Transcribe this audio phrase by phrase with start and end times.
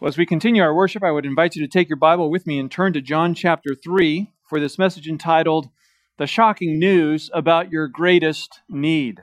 [0.00, 2.48] Well, as we continue our worship, I would invite you to take your Bible with
[2.48, 5.68] me and turn to John chapter 3 for this message entitled,
[6.18, 9.22] The Shocking News About Your Greatest Need.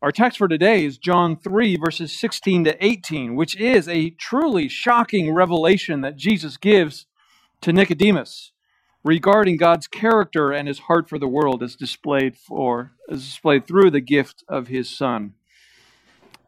[0.00, 4.68] Our text for today is John 3, verses 16 to 18, which is a truly
[4.68, 7.06] shocking revelation that Jesus gives
[7.60, 8.52] to Nicodemus
[9.02, 13.90] regarding God's character and his heart for the world as displayed for as displayed through
[13.90, 15.34] the gift of his son.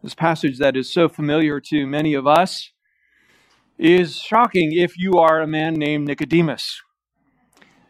[0.03, 2.71] This passage that is so familiar to many of us
[3.79, 6.83] is shocking if you are a man named Nicodemus.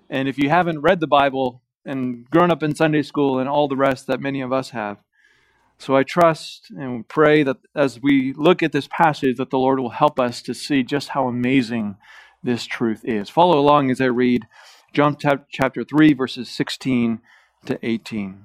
[0.09, 3.69] And if you haven't read the Bible and grown up in Sunday school and all
[3.69, 4.98] the rest that many of us have.
[5.78, 9.78] So I trust and pray that as we look at this passage that the Lord
[9.78, 11.97] will help us to see just how amazing
[12.42, 13.28] this truth is.
[13.28, 14.47] Follow along as I read
[14.95, 15.16] John
[15.50, 17.20] chapter 3 verses 16
[17.66, 18.45] to 18.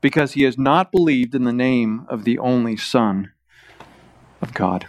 [0.00, 3.32] because he has not believed in the name of the only Son
[4.40, 4.88] of God.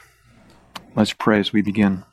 [0.95, 2.03] Let's pray as we begin.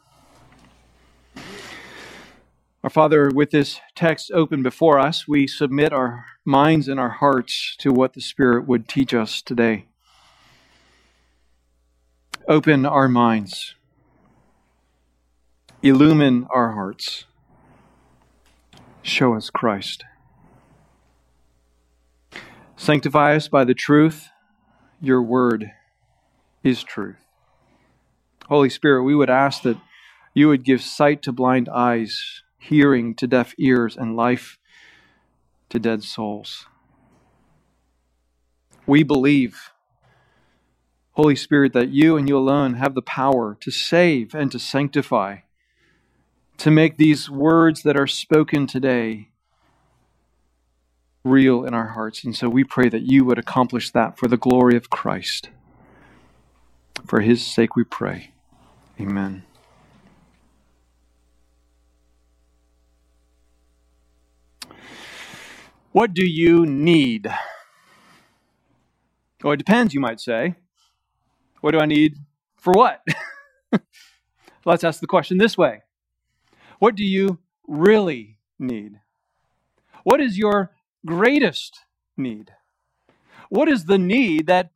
[2.82, 7.74] Our Father, with this text open before us, we submit our minds and our hearts
[7.78, 9.86] to what the Spirit would teach us today.
[12.46, 13.74] Open our minds,
[15.82, 17.24] illumine our hearts,
[19.02, 20.04] show us Christ.
[22.78, 24.28] Sanctify us by the truth.
[25.00, 25.72] Your word
[26.62, 27.16] is truth.
[28.48, 29.78] Holy Spirit, we would ask that
[30.34, 34.58] you would give sight to blind eyes, hearing to deaf ears, and life
[35.70, 36.66] to dead souls.
[38.86, 39.72] We believe,
[41.12, 45.38] Holy Spirit, that you and you alone have the power to save and to sanctify,
[46.58, 49.30] to make these words that are spoken today
[51.26, 52.24] real in our hearts.
[52.24, 55.50] And so we pray that you would accomplish that for the glory of Christ.
[57.06, 58.32] For his sake we pray.
[59.00, 59.44] Amen.
[65.92, 67.28] What do you need?
[69.42, 70.56] Well, it depends, you might say.
[71.60, 72.16] What do I need
[72.58, 73.02] for what?
[74.66, 75.82] Let's ask the question this way
[76.78, 77.38] What do you
[77.68, 79.00] really need?
[80.04, 80.72] What is your
[81.06, 81.80] greatest
[82.16, 82.50] need?
[83.48, 84.70] What is the need that,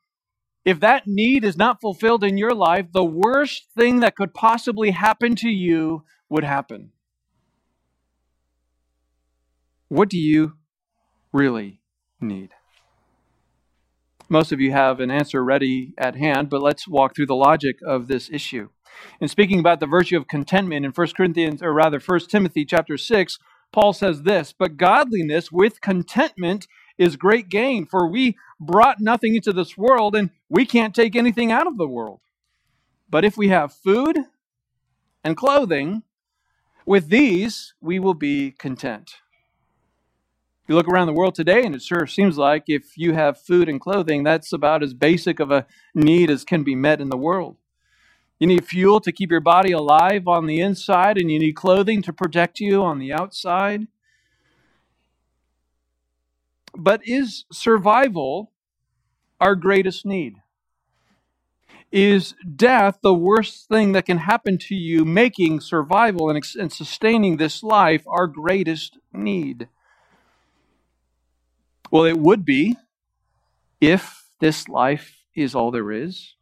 [0.65, 4.93] if that need is not fulfilled in your life, the worst thing that could possibly
[4.93, 6.93] happen to you would happen?
[9.89, 10.53] What do you
[11.33, 11.81] really
[12.21, 12.51] need?
[14.29, 17.81] Most of you have an answer ready at hand, but let's walk through the logic
[17.85, 18.69] of this issue.
[19.21, 22.97] In speaking about the virtue of contentment in 1 Corinthians, or rather 1 Timothy chapter
[22.97, 23.39] 6,
[23.73, 26.67] Paul says this, but godliness with contentment
[26.99, 31.53] is great gain, for we brought nothing into this world and we can't take anything
[31.53, 32.21] out of the world.
[33.09, 34.19] But if we have food
[35.25, 36.03] and clothing,
[36.85, 39.13] with these we will be content.
[40.69, 43.69] You look around the world today, and it sure seems like if you have food
[43.69, 45.67] and clothing, that's about as basic of a
[45.97, 47.57] need as can be met in the world.
[48.41, 52.01] You need fuel to keep your body alive on the inside, and you need clothing
[52.03, 53.87] to protect you on the outside.
[56.75, 58.51] But is survival
[59.41, 60.37] our greatest need?
[61.93, 67.37] Is death the worst thing that can happen to you, making survival and, and sustaining
[67.37, 69.69] this life our greatest need?
[71.91, 72.77] Well, it would be
[73.83, 76.37] if this life is all there is.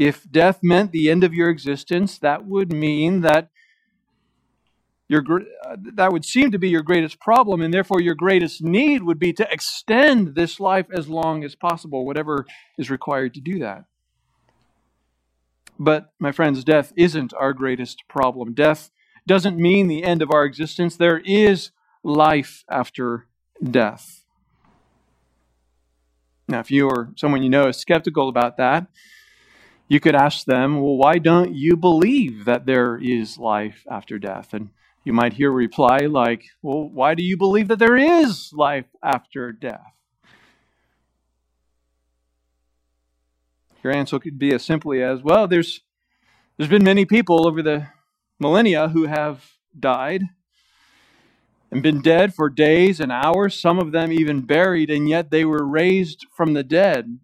[0.00, 3.50] If death meant the end of your existence, that would mean that
[5.08, 5.22] your,
[5.62, 9.18] uh, that would seem to be your greatest problem, and therefore your greatest need would
[9.18, 12.46] be to extend this life as long as possible, whatever
[12.78, 13.84] is required to do that.
[15.78, 18.54] But, my friends, death isn't our greatest problem.
[18.54, 18.90] Death
[19.26, 20.96] doesn't mean the end of our existence.
[20.96, 23.26] There is life after
[23.62, 24.24] death.
[26.48, 28.86] Now, if you or someone you know is skeptical about that,
[29.90, 34.54] you could ask them, well, why don't you believe that there is life after death?
[34.54, 34.70] And
[35.04, 38.86] you might hear a reply like, well, why do you believe that there is life
[39.02, 39.92] after death?
[43.82, 45.80] Your answer could be as simply as, well, there's
[46.56, 47.88] there's been many people over the
[48.38, 49.44] millennia who have
[49.76, 50.22] died
[51.72, 55.44] and been dead for days and hours, some of them even buried, and yet they
[55.44, 57.18] were raised from the dead.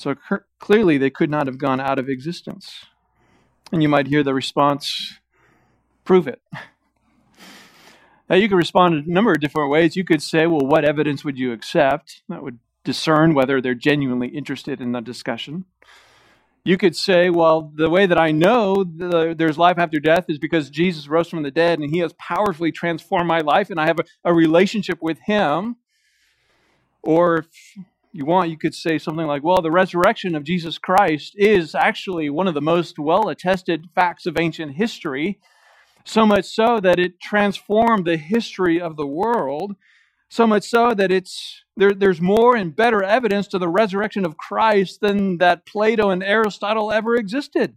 [0.00, 0.14] So
[0.58, 2.86] clearly they could not have gone out of existence.
[3.70, 5.18] And you might hear the response,
[6.04, 6.40] prove it.
[8.28, 9.96] Now, you could respond in a number of different ways.
[9.96, 12.22] You could say, well, what evidence would you accept?
[12.28, 15.64] That would discern whether they're genuinely interested in the discussion.
[16.62, 20.38] You could say, well, the way that I know the, there's life after death is
[20.38, 23.86] because Jesus rose from the dead and he has powerfully transformed my life and I
[23.86, 25.74] have a, a relationship with him.
[27.02, 27.46] Or if
[28.12, 32.30] you want, you could say something like, well, the resurrection of Jesus Christ is actually
[32.30, 35.38] one of the most well attested facts of ancient history,
[36.04, 39.76] so much so that it transformed the history of the world
[40.30, 44.36] so much so that it's there, there's more and better evidence to the resurrection of
[44.36, 47.76] Christ than that Plato and Aristotle ever existed.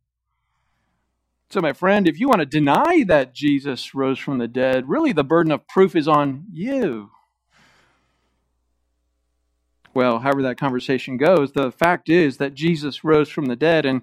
[1.49, 5.13] So, my friend, if you want to deny that Jesus rose from the dead, really
[5.13, 7.09] the burden of proof is on you.
[9.93, 14.01] Well, however that conversation goes, the fact is that Jesus rose from the dead, and,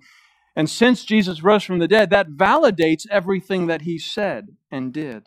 [0.55, 5.25] and since Jesus rose from the dead, that validates everything that he said and did.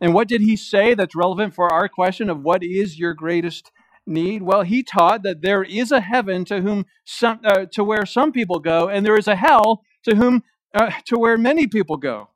[0.00, 3.70] And what did he say that's relevant for our question of what is your greatest
[4.04, 4.42] need?
[4.42, 8.32] Well, he taught that there is a heaven to whom some, uh, to where some
[8.32, 10.42] people go, and there is a hell to whom
[10.74, 12.28] uh, to where many people go.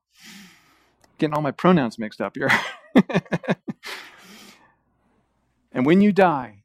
[1.18, 2.50] Getting all my pronouns mixed up here.
[5.72, 6.55] and when you die,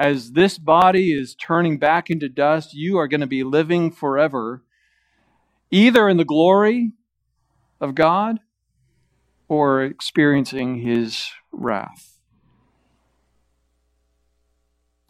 [0.00, 4.62] as this body is turning back into dust, you are going to be living forever,
[5.70, 6.92] either in the glory
[7.82, 8.40] of God
[9.46, 12.18] or experiencing his wrath.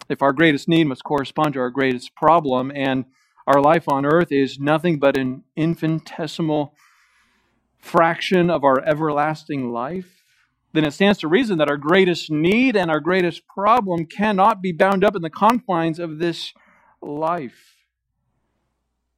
[0.09, 3.05] If our greatest need must correspond to our greatest problem, and
[3.47, 6.75] our life on earth is nothing but an infinitesimal
[7.79, 10.20] fraction of our everlasting life,
[10.73, 14.73] then it stands to reason that our greatest need and our greatest problem cannot be
[14.73, 16.53] bound up in the confines of this
[17.03, 17.77] life.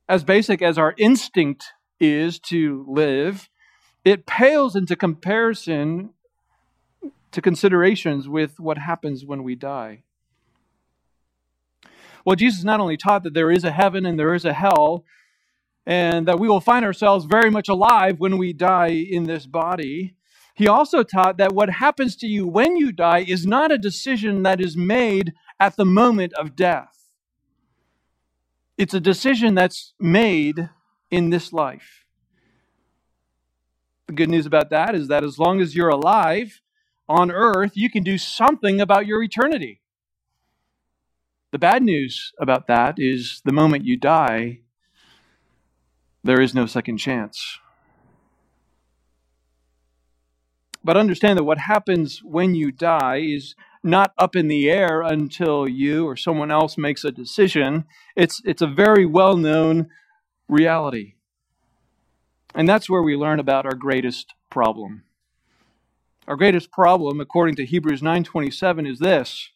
[0.09, 3.49] As basic as our instinct is to live,
[4.05, 6.11] it pales into comparison
[7.31, 10.03] to considerations with what happens when we die.
[12.25, 15.05] Well, Jesus not only taught that there is a heaven and there is a hell,
[15.85, 20.15] and that we will find ourselves very much alive when we die in this body,
[20.55, 24.43] he also taught that what happens to you when you die is not a decision
[24.43, 26.89] that is made at the moment of death.
[28.77, 30.69] It's a decision that's made
[31.11, 32.05] in this life.
[34.07, 36.61] The good news about that is that as long as you're alive
[37.09, 39.81] on earth, you can do something about your eternity.
[41.53, 44.61] The bad news about that is the moment you die,
[46.25, 47.59] there is no second chance.
[50.85, 55.69] But understand that what happens when you die is not up in the air until
[55.69, 57.85] you or someone else makes a decision.
[58.17, 59.89] It's, it's a very well known
[60.49, 61.15] reality.
[62.55, 65.05] And that's where we learn about our greatest problem.
[66.29, 69.51] Our greatest problem, according to Hebrews 9:27, is this.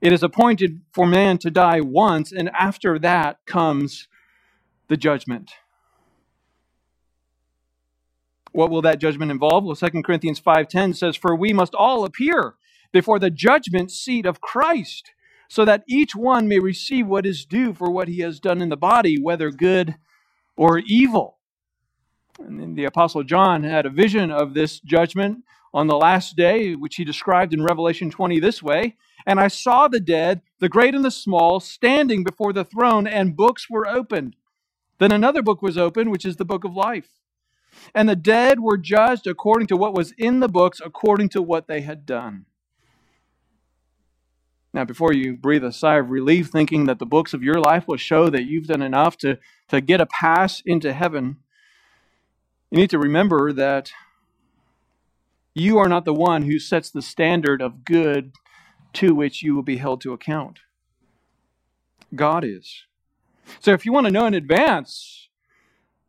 [0.00, 4.08] It is appointed for man to die once, and after that comes
[4.88, 5.52] the judgment.
[8.52, 9.64] What will that judgment involve?
[9.64, 12.54] Well, 2 Corinthians 5:10 says, "For we must all appear
[12.92, 15.12] before the judgment seat of Christ,
[15.48, 18.68] so that each one may receive what is due for what he has done in
[18.68, 19.96] the body, whether good
[20.56, 21.38] or evil."
[22.38, 26.96] And the Apostle John had a vision of this judgment on the last day, which
[26.96, 31.04] he described in Revelation 20 this way And I saw the dead, the great and
[31.04, 34.36] the small, standing before the throne, and books were opened.
[34.98, 37.10] Then another book was opened, which is the book of life.
[37.94, 41.66] And the dead were judged according to what was in the books, according to what
[41.66, 42.46] they had done.
[44.74, 47.88] Now, before you breathe a sigh of relief, thinking that the books of your life
[47.88, 51.38] will show that you've done enough to, to get a pass into heaven,
[52.70, 53.92] you need to remember that
[55.54, 58.32] you are not the one who sets the standard of good
[58.92, 60.60] to which you will be held to account.
[62.14, 62.84] God is.
[63.60, 65.27] So if you want to know in advance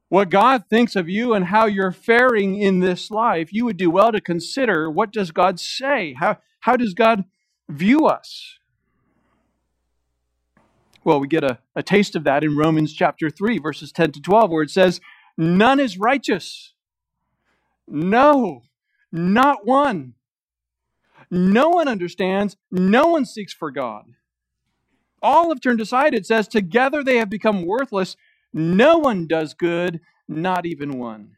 [0.09, 3.91] what God thinks of you and how you're faring in this life, you would do
[3.91, 6.15] well to consider what does God say?
[6.19, 7.25] How, how does God
[7.69, 8.57] view us?
[11.03, 14.21] Well, we get a, a taste of that in Romans chapter 3, verses 10 to
[14.21, 14.99] 12, where it says,
[15.37, 16.73] None is righteous.
[17.87, 18.63] No,
[19.11, 20.15] not one.
[21.31, 22.57] No one understands.
[22.71, 24.05] No one seeks for God.
[25.21, 28.15] All have turned aside, it says, together they have become worthless.
[28.53, 31.37] No one does good, not even one.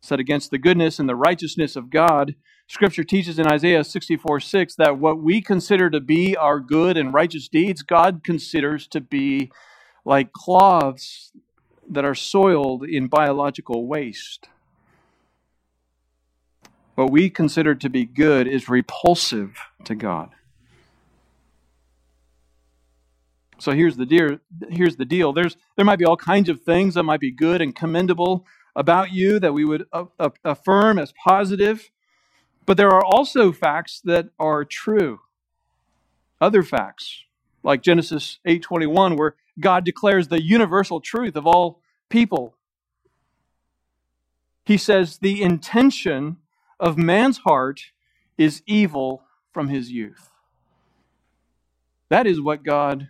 [0.00, 2.36] Set against the goodness and the righteousness of God,
[2.68, 7.14] Scripture teaches in Isaiah 64 6 that what we consider to be our good and
[7.14, 9.50] righteous deeds, God considers to be
[10.04, 11.32] like cloths
[11.88, 14.48] that are soiled in biological waste.
[16.96, 20.30] What we consider to be good is repulsive to God.
[23.58, 24.38] So here's the deal.
[24.68, 25.32] Here's the deal.
[25.32, 29.12] There's there might be all kinds of things that might be good and commendable about
[29.12, 31.90] you that we would uh, uh, affirm as positive,
[32.66, 35.20] but there are also facts that are true.
[36.40, 37.24] Other facts,
[37.62, 42.54] like Genesis 8:21 where God declares the universal truth of all people.
[44.66, 46.36] He says the intention
[46.78, 47.80] of man's heart
[48.36, 49.22] is evil
[49.52, 50.30] from his youth.
[52.10, 53.08] That is what God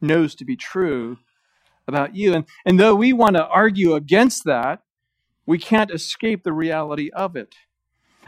[0.00, 1.18] knows to be true
[1.86, 2.34] about you.
[2.34, 4.82] And, and though we want to argue against that,
[5.46, 7.54] we can't escape the reality of it.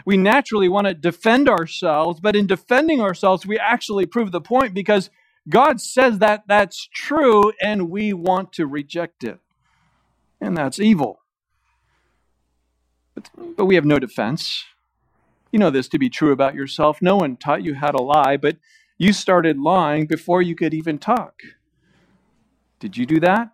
[0.07, 4.73] We naturally want to defend ourselves, but in defending ourselves, we actually prove the point
[4.73, 5.11] because
[5.49, 9.39] God says that that's true and we want to reject it.
[10.41, 11.21] And that's evil.
[13.15, 14.65] But, but we have no defense.
[15.53, 17.03] You know this to be true about yourself.
[17.03, 18.57] No one taught you how to lie, but
[18.97, 21.43] you started lying before you could even talk.
[22.81, 23.51] Did you do that?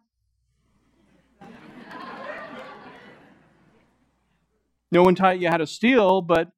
[4.92, 6.52] no one taught you how to steal, but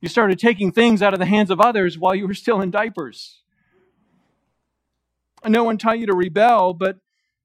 [0.00, 2.70] you started taking things out of the hands of others while you were still in
[2.70, 3.42] diapers.
[5.46, 6.98] No one taught you to rebel, but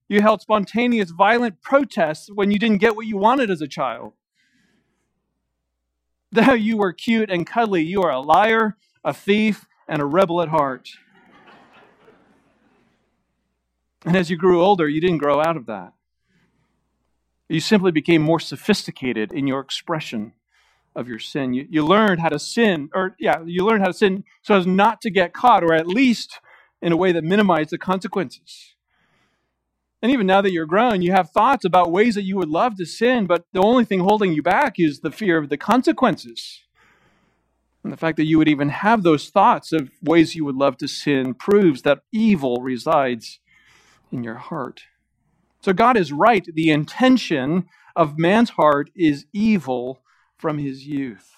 [0.08, 4.14] you held spontaneous, violent protests when you didn't get what you wanted as a child.
[6.32, 10.42] Though you were cute and cuddly, you are a liar, a thief, and a rebel
[10.42, 10.90] at heart.
[14.06, 15.94] And as you grew older, you didn't grow out of that.
[17.48, 20.34] You simply became more sophisticated in your expression
[20.96, 21.54] of your sin.
[21.54, 24.68] You, you learned how to sin, or yeah, you learned how to sin so as
[24.68, 26.40] not to get caught, or at least
[26.82, 28.76] in a way that minimized the consequences.
[30.02, 32.76] And even now that you're grown, you have thoughts about ways that you would love
[32.76, 36.60] to sin, but the only thing holding you back is the fear of the consequences.
[37.84, 40.78] And the fact that you would even have those thoughts of ways you would love
[40.78, 43.40] to sin proves that evil resides
[44.14, 44.84] in your heart.
[45.62, 46.46] So God is right.
[46.54, 47.66] The intention
[47.96, 50.02] of man's heart is evil
[50.38, 51.32] from his youth.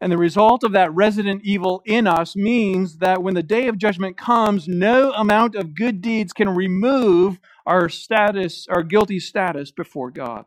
[0.00, 3.78] And the result of that resident evil in us means that when the day of
[3.78, 10.10] judgment comes, no amount of good deeds can remove our status, our guilty status before
[10.10, 10.46] God.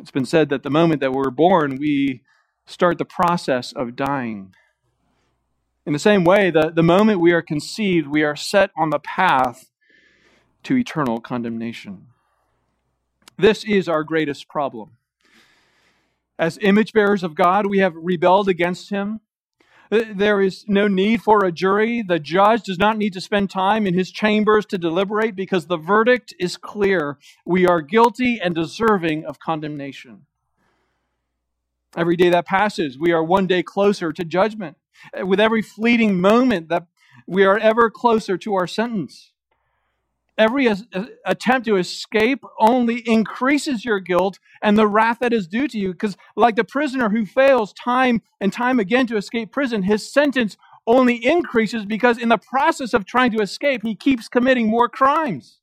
[0.00, 2.22] It's been said that the moment that we're born, we
[2.66, 4.52] start the process of dying.
[5.84, 9.00] In the same way, the, the moment we are conceived, we are set on the
[9.00, 9.70] path
[10.62, 12.06] to eternal condemnation.
[13.36, 14.92] This is our greatest problem.
[16.38, 19.20] As image bearers of God, we have rebelled against Him.
[19.90, 22.02] There is no need for a jury.
[22.02, 25.76] The judge does not need to spend time in his chambers to deliberate because the
[25.76, 27.18] verdict is clear.
[27.44, 30.24] We are guilty and deserving of condemnation.
[31.94, 34.78] Every day that passes, we are one day closer to judgment.
[35.18, 36.86] Uh, with every fleeting moment that
[37.26, 39.32] we are ever closer to our sentence.
[40.38, 40.76] Every uh,
[41.26, 45.92] attempt to escape only increases your guilt and the wrath that is due to you.
[45.92, 50.56] Because, like the prisoner who fails time and time again to escape prison, his sentence
[50.86, 55.58] only increases because, in the process of trying to escape, he keeps committing more crimes.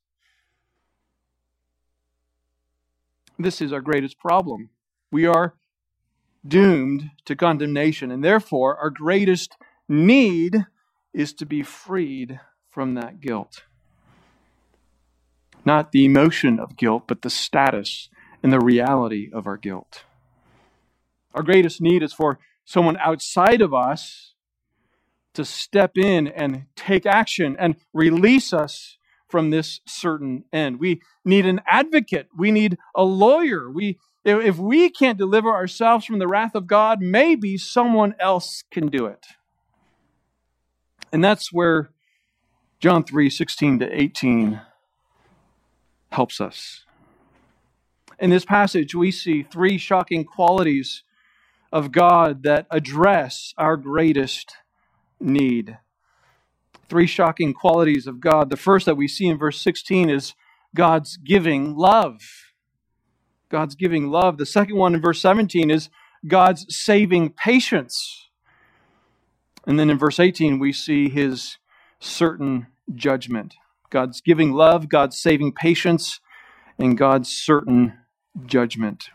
[3.38, 4.70] This is our greatest problem.
[5.10, 5.54] We are
[6.46, 9.56] doomed to condemnation, and therefore, our greatest
[9.88, 10.66] need
[11.12, 13.64] is to be freed from that guilt.
[15.64, 18.08] Not the emotion of guilt, but the status
[18.42, 20.04] and the reality of our guilt.
[21.34, 24.34] Our greatest need is for someone outside of us
[25.34, 28.96] to step in and take action and release us
[29.28, 30.80] from this certain end.
[30.80, 32.28] We need an advocate.
[32.36, 33.70] We need a lawyer.
[33.70, 38.88] We, if we can't deliver ourselves from the wrath of God, maybe someone else can
[38.88, 39.26] do it.
[41.12, 41.90] And that's where
[42.80, 44.60] John 3 16 to 18
[46.10, 46.84] helps us.
[48.18, 51.02] In this passage, we see three shocking qualities
[51.72, 54.56] of God that address our greatest
[55.18, 55.78] need.
[56.88, 58.50] Three shocking qualities of God.
[58.50, 60.34] The first that we see in verse 16 is
[60.74, 62.49] God's giving love.
[63.50, 64.38] God's giving love.
[64.38, 65.90] The second one in verse 17 is
[66.26, 68.28] God's saving patience.
[69.66, 71.58] And then in verse 18, we see his
[71.98, 73.54] certain judgment.
[73.90, 76.20] God's giving love, God's saving patience,
[76.78, 77.94] and God's certain
[78.46, 79.10] judgment.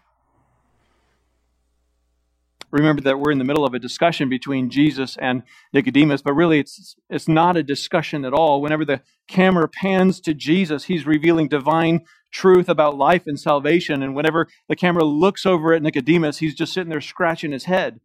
[2.71, 6.59] Remember that we're in the middle of a discussion between Jesus and Nicodemus, but really
[6.59, 8.61] it's, it's not a discussion at all.
[8.61, 12.01] Whenever the camera pans to Jesus, he's revealing divine
[12.35, 14.03] truth about life and salvation.
[14.03, 18.01] And whenever the camera looks over at Nicodemus, he's just sitting there scratching his head.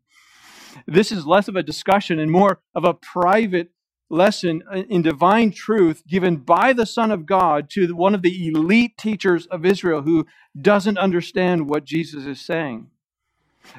[0.87, 3.71] This is less of a discussion and more of a private
[4.09, 8.97] lesson in divine truth given by the Son of God to one of the elite
[8.97, 10.27] teachers of Israel who
[10.61, 12.87] doesn't understand what Jesus is saying.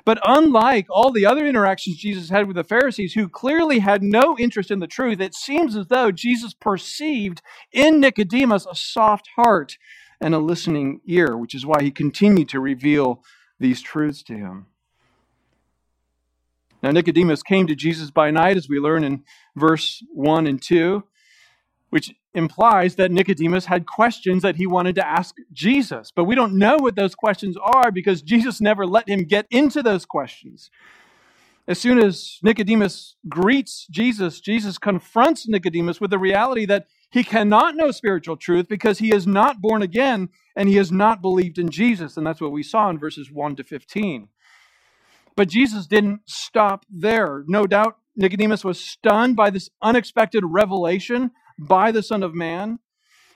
[0.05, 4.37] But unlike all the other interactions Jesus had with the Pharisees, who clearly had no
[4.37, 7.41] interest in the truth, it seems as though Jesus perceived
[7.71, 9.77] in Nicodemus a soft heart
[10.21, 13.23] and a listening ear, which is why he continued to reveal
[13.59, 14.67] these truths to him.
[16.83, 19.23] Now, Nicodemus came to Jesus by night, as we learn in
[19.55, 21.03] verse 1 and 2,
[21.89, 26.11] which implies that Nicodemus had questions that he wanted to ask Jesus.
[26.15, 29.83] But we don't know what those questions are because Jesus never let him get into
[29.83, 30.71] those questions.
[31.67, 37.75] As soon as Nicodemus greets Jesus, Jesus confronts Nicodemus with the reality that he cannot
[37.75, 41.69] know spiritual truth because he is not born again and he has not believed in
[41.69, 42.15] Jesus.
[42.15, 44.29] And that's what we saw in verses 1 to 15.
[45.35, 47.43] But Jesus didn't stop there.
[47.47, 52.79] No doubt Nicodemus was stunned by this unexpected revelation by the Son of Man.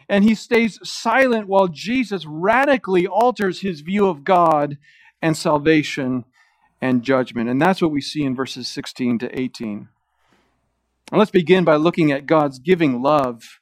[0.08, 4.78] And he stays silent while Jesus radically alters his view of God
[5.22, 6.24] and salvation
[6.82, 7.50] and judgment.
[7.50, 9.90] And that's what we see in verses 16 to 18.
[11.12, 13.60] And let's begin by looking at God's giving love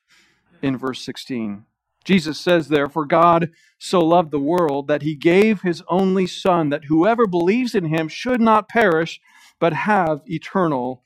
[0.63, 1.65] in verse 16.
[2.03, 6.69] Jesus says there, For God so loved the world that he gave his only Son,
[6.69, 9.21] that whoever believes in him should not perish,
[9.59, 11.03] but have eternal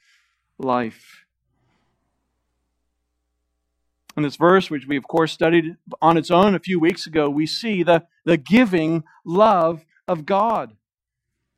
[0.57, 1.25] life.
[4.15, 7.29] In this verse, which we of course studied on its own a few weeks ago,
[7.29, 10.75] we see the, the giving love of God.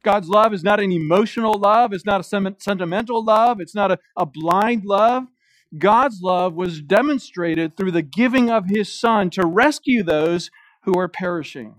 [0.04, 2.24] God's love is not an emotional love, it's not a
[2.60, 5.28] sentimental love, it's not a, a blind love.
[5.78, 10.50] God's love was demonstrated through the giving of his Son to rescue those
[10.84, 11.76] who are perishing.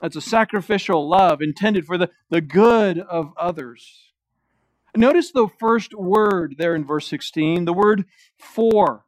[0.00, 4.12] That's a sacrificial love intended for the, the good of others.
[4.96, 8.04] Notice the first word there in verse 16, the word
[8.38, 9.04] for.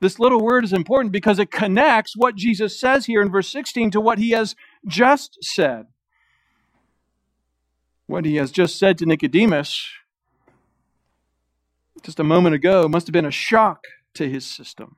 [0.00, 3.90] This little word is important because it connects what Jesus says here in verse 16
[3.92, 4.54] to what he has
[4.86, 5.86] just said.
[8.06, 9.88] What he has just said to Nicodemus
[12.06, 14.96] just a moment ago must have been a shock to his system.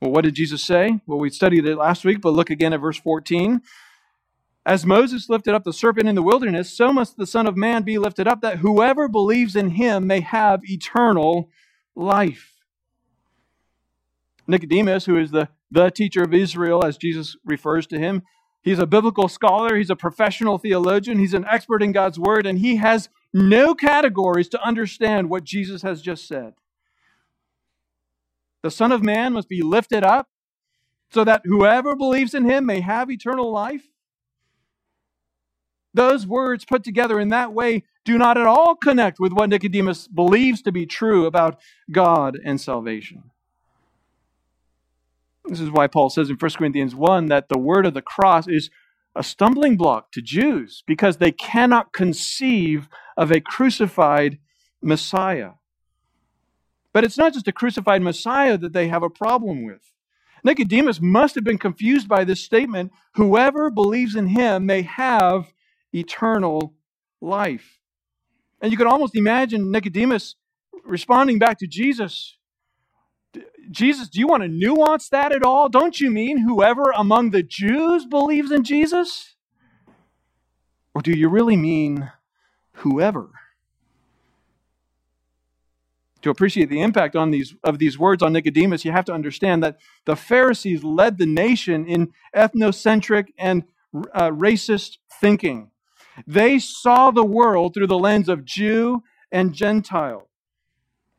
[0.00, 1.00] Well, what did Jesus say?
[1.06, 3.62] Well, we studied it last week, but look again at verse 14.
[4.66, 7.84] As Moses lifted up the serpent in the wilderness, so must the Son of Man
[7.84, 11.48] be lifted up, that whoever believes in him may have eternal
[11.94, 12.54] life.
[14.48, 18.22] Nicodemus, who is the, the teacher of Israel, as Jesus refers to him,
[18.62, 22.58] he's a biblical scholar, he's a professional theologian, he's an expert in God's word, and
[22.58, 26.54] he has no categories to understand what Jesus has just said.
[28.62, 30.28] The Son of Man must be lifted up
[31.10, 33.88] so that whoever believes in him may have eternal life.
[35.94, 40.08] Those words put together in that way do not at all connect with what Nicodemus
[40.08, 41.60] believes to be true about
[41.90, 43.30] God and salvation.
[45.44, 48.46] This is why Paul says in 1 Corinthians 1 that the word of the cross
[48.48, 48.70] is
[49.14, 52.88] a stumbling block to Jews because they cannot conceive
[53.18, 54.38] of a crucified
[54.80, 55.50] Messiah.
[56.92, 59.82] But it's not just a crucified Messiah that they have a problem with.
[60.44, 65.52] Nicodemus must have been confused by this statement whoever believes in him may have
[65.92, 66.74] eternal
[67.20, 67.80] life.
[68.62, 70.36] And you can almost imagine Nicodemus
[70.84, 72.38] responding back to Jesus
[73.70, 75.68] Jesus, do you want to nuance that at all?
[75.68, 79.34] Don't you mean whoever among the Jews believes in Jesus?
[80.94, 82.10] Or do you really mean
[82.78, 83.30] whoever?
[86.22, 89.62] To appreciate the impact on these, of these words on Nicodemus, you have to understand
[89.62, 93.64] that the Pharisees led the nation in ethnocentric and
[94.12, 95.70] uh, racist thinking.
[96.26, 100.28] They saw the world through the lens of Jew and Gentile.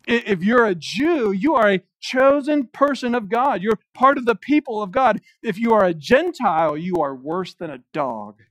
[0.06, 3.62] If you're a Jew, you are a chosen person of God.
[3.62, 5.22] You're part of the people of God.
[5.44, 8.42] If you are a Gentile, you are worse than a dog.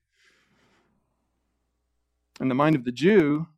[2.40, 3.48] In the mind of the Jew,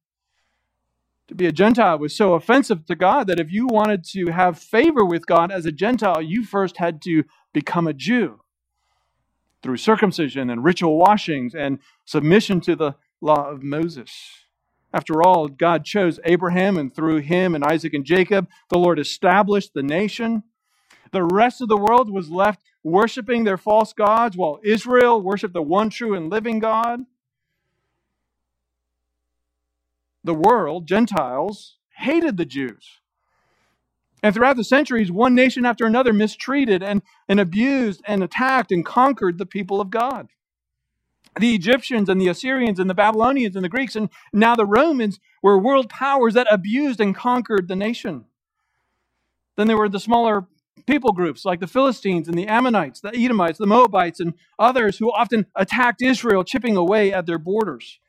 [1.29, 4.59] to be a Gentile was so offensive to God that if you wanted to have
[4.59, 8.41] favor with God as a Gentile, you first had to become a Jew
[9.63, 14.11] through circumcision and ritual washings and submission to the law of Moses.
[14.93, 19.73] After all, God chose Abraham, and through him and Isaac and Jacob, the Lord established
[19.73, 20.43] the nation.
[21.13, 25.63] The rest of the world was left worshiping their false gods, while Israel worshiped the
[25.63, 27.01] one true and living God.
[30.25, 32.99] The world, Gentiles, hated the Jews.
[34.23, 38.85] And throughout the centuries, one nation after another mistreated and, and abused and attacked and
[38.85, 40.29] conquered the people of God
[41.39, 45.21] the Egyptians and the Assyrians and the Babylonians and the Greeks, and now the Romans
[45.43, 48.25] were world powers that abused and conquered the nation.
[49.57, 50.47] Then there were the smaller
[50.87, 55.13] people groups like the Philistines and the Ammonites, the Edomites, the Moabites, and others who
[55.13, 58.00] often attacked Israel, chipping away at their borders.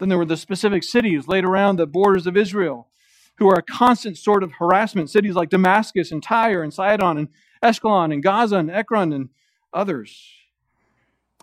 [0.00, 2.88] Then there were the specific cities laid around the borders of Israel
[3.38, 5.10] who are a constant sort of harassment.
[5.10, 7.28] Cities like Damascus and Tyre and Sidon and
[7.62, 9.28] Ashkelon and Gaza and Ekron and
[9.72, 10.34] others.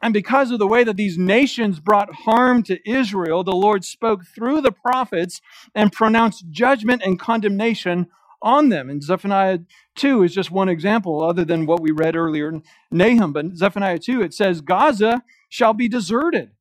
[0.02, 4.26] And because of the way that these nations brought harm to Israel, the Lord spoke
[4.26, 5.42] through the prophets
[5.74, 8.08] and pronounced judgment and condemnation
[8.42, 8.90] on them.
[8.92, 9.60] And Zephaniah
[9.96, 13.34] 2 is just one example, other than what we read earlier in Nahum.
[13.34, 16.52] But Zephaniah 2, it says, Gaza shall be deserted,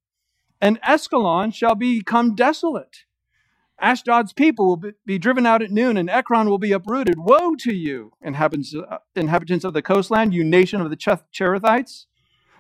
[0.60, 3.04] and Ashkelon shall become desolate.
[3.82, 7.16] Ashdod's people will be driven out at noon, and Ekron will be uprooted.
[7.18, 12.06] Woe to you, inhabitants, uh, inhabitants of the coastland, you nation of the Cherethites!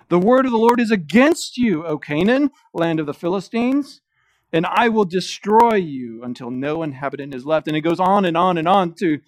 [0.08, 4.02] The word of the Lord is against you, O Canaan, land of the Philistines,
[4.52, 7.66] and I will destroy you until no inhabitant is left.
[7.66, 9.20] And it goes on and on and on to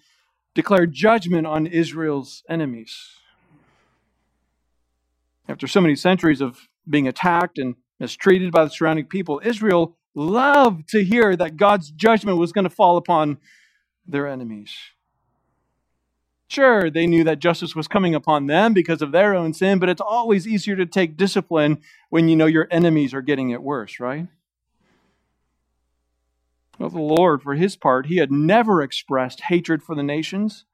[0.53, 2.95] declare judgment on Israel's enemies.
[5.49, 10.89] After so many centuries of being attacked and mistreated by the surrounding people, Israel loved
[10.89, 13.37] to hear that God's judgment was going to fall upon
[14.07, 14.73] their enemies.
[16.47, 19.87] Sure, they knew that justice was coming upon them because of their own sin, but
[19.87, 23.99] it's always easier to take discipline when you know your enemies are getting it worse,
[23.99, 24.27] right?
[26.79, 30.65] Well, the Lord, for his part, he had never expressed hatred for the nations,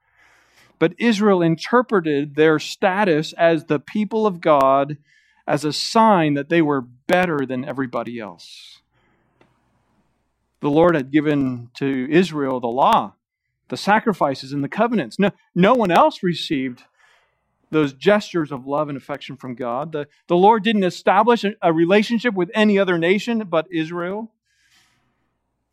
[0.79, 4.97] but Israel interpreted their status as the people of God
[5.45, 8.81] as a sign that they were better than everybody else.
[10.61, 13.13] The Lord had given to Israel the law
[13.69, 15.17] the sacrifices and the covenants.
[15.17, 16.83] No, no one else received
[17.71, 19.91] those gestures of love and affection from God.
[19.91, 24.31] The, the Lord didn't establish a, a relationship with any other nation but Israel.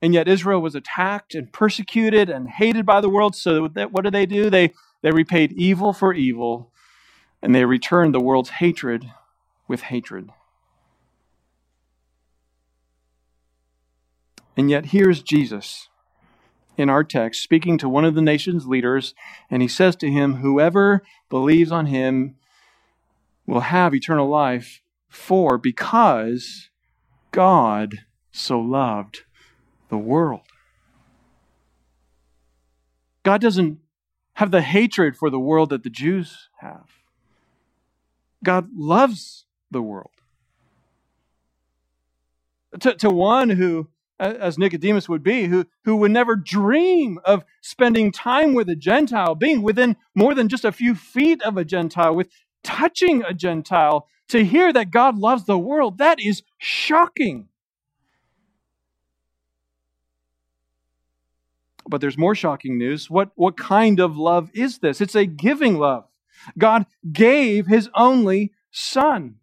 [0.01, 3.37] And yet Israel was attacked and persecuted and hated by the world.
[3.37, 4.51] So that, what did they do?
[4.51, 6.73] They, they repaid evil for evil
[7.40, 9.11] and they returned the world's hatred
[9.68, 10.31] with hatred.
[14.57, 15.88] And yet here's Jesus
[16.77, 19.15] in our text, speaking to one of the nation's leaders,
[19.51, 22.37] and he says to him, Whoever believes on him
[23.47, 26.71] will have eternal life, for because
[27.31, 27.99] God
[28.31, 29.23] so loved
[29.88, 30.43] the world.
[33.23, 33.79] God doesn't
[34.35, 36.87] have the hatred for the world that the Jews have.
[38.43, 40.11] God loves the world.
[42.81, 48.12] To, to one who as Nicodemus would be, who, who would never dream of spending
[48.12, 52.14] time with a Gentile, being within more than just a few feet of a Gentile,
[52.14, 52.29] with
[52.62, 57.48] touching a Gentile, to hear that God loves the world, that is shocking.
[61.88, 63.11] But there's more shocking news.
[63.11, 65.01] What, what kind of love is this?
[65.01, 66.05] It's a giving love.
[66.57, 69.37] God gave his only Son.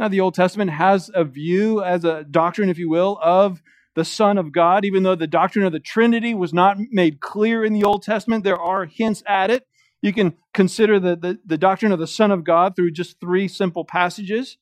[0.00, 3.62] Now, the Old Testament has a view, as a doctrine, if you will, of
[3.94, 4.86] the Son of God.
[4.86, 8.42] Even though the doctrine of the Trinity was not made clear in the Old Testament,
[8.42, 9.66] there are hints at it.
[10.00, 13.46] You can consider the, the, the doctrine of the Son of God through just three
[13.46, 14.56] simple passages.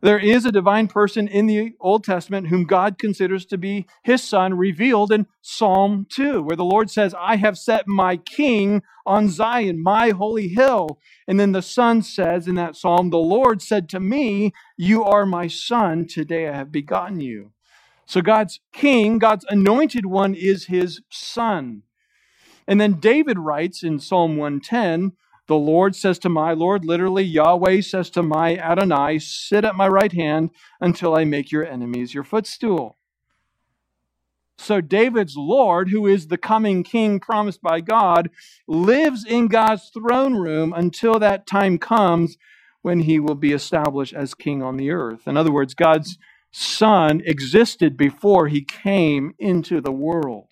[0.00, 4.22] There is a divine person in the Old Testament whom God considers to be his
[4.22, 9.28] son, revealed in Psalm 2, where the Lord says, I have set my king on
[9.28, 11.00] Zion, my holy hill.
[11.26, 15.26] And then the son says in that psalm, The Lord said to me, You are
[15.26, 17.52] my son, today I have begotten you.
[18.06, 21.82] So God's king, God's anointed one, is his son.
[22.68, 25.12] And then David writes in Psalm 110,
[25.48, 29.86] the Lord says to my Lord, literally, Yahweh says to my Adonai, Sit at my
[29.88, 32.96] right hand until I make your enemies your footstool.
[34.58, 38.30] So David's Lord, who is the coming king promised by God,
[38.66, 42.36] lives in God's throne room until that time comes
[42.82, 45.28] when he will be established as king on the earth.
[45.28, 46.18] In other words, God's
[46.52, 50.48] Son existed before he came into the world.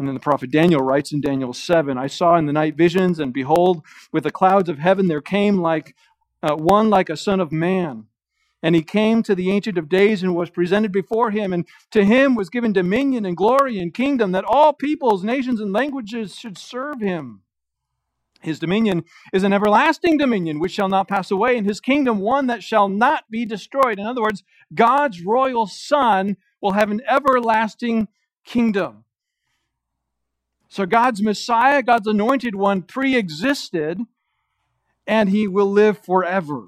[0.00, 3.18] And then the prophet Daniel writes in Daniel 7 I saw in the night visions,
[3.18, 5.94] and behold, with the clouds of heaven there came like
[6.42, 8.06] uh, one like a son of man.
[8.62, 11.52] And he came to the Ancient of Days and was presented before him.
[11.52, 15.70] And to him was given dominion and glory and kingdom that all peoples, nations, and
[15.70, 17.42] languages should serve him.
[18.40, 22.46] His dominion is an everlasting dominion which shall not pass away, and his kingdom one
[22.46, 23.98] that shall not be destroyed.
[23.98, 28.08] In other words, God's royal Son will have an everlasting
[28.46, 29.04] kingdom.
[30.70, 34.00] So God's Messiah, God's anointed one, pre existed,
[35.04, 36.66] and he will live forever.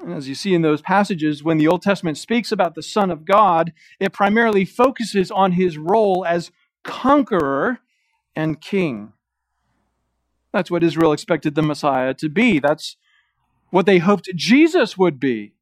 [0.00, 3.10] And as you see in those passages, when the Old Testament speaks about the Son
[3.10, 6.50] of God, it primarily focuses on his role as
[6.82, 7.78] conqueror
[8.34, 9.12] and king.
[10.52, 12.58] That's what Israel expected the Messiah to be.
[12.58, 12.96] That's
[13.70, 15.54] what they hoped Jesus would be.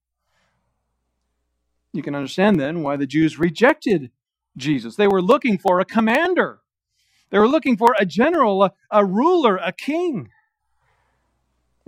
[1.92, 4.10] You can understand then why the Jews rejected
[4.56, 4.96] Jesus.
[4.96, 6.60] They were looking for a commander,
[7.30, 10.30] they were looking for a general, a, a ruler, a king.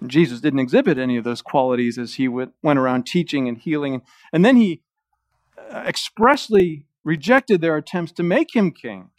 [0.07, 4.02] Jesus didn't exhibit any of those qualities as he went around teaching and healing.
[4.31, 4.83] And then he
[5.59, 9.11] uh, expressly rejected their attempts to make him king.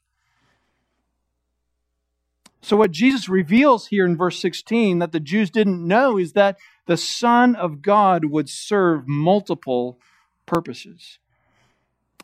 [2.62, 6.58] So, what Jesus reveals here in verse 16 that the Jews didn't know is that
[6.86, 10.00] the Son of God would serve multiple
[10.46, 11.20] purposes.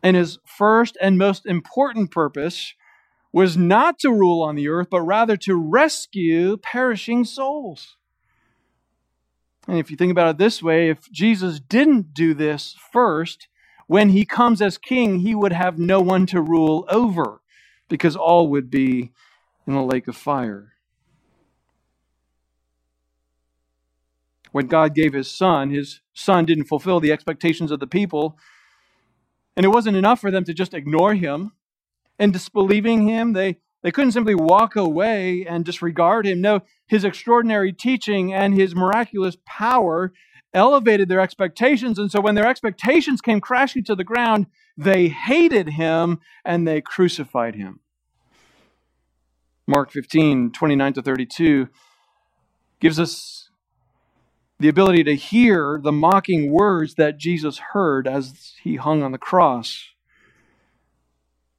[0.02, 2.74] And his first and most important purpose
[3.32, 7.98] was not to rule on the earth, but rather to rescue perishing souls.
[9.68, 13.48] And if you think about it this way, if Jesus didn't do this first,
[13.88, 17.42] when he comes as king, he would have no one to rule over
[17.90, 19.12] because all would be
[19.66, 20.74] in the lake of fire.
[24.52, 28.38] When God gave his son, his son didn't fulfill the expectations of the people.
[29.56, 31.52] And it wasn't enough for them to just ignore him
[32.18, 33.34] and disbelieving him.
[33.34, 36.40] They they couldn't simply walk away and disregard him.
[36.40, 40.14] No, his extraordinary teaching and his miraculous power
[40.54, 42.00] elevated their expectations.
[42.00, 46.80] And so when their expectations came crashing to the ground, they hated him and they
[46.80, 47.82] crucified him.
[49.68, 51.68] Mark 15, 29 to 32
[52.80, 53.43] gives us
[54.64, 59.18] the ability to hear the mocking words that Jesus heard as he hung on the
[59.18, 59.90] cross.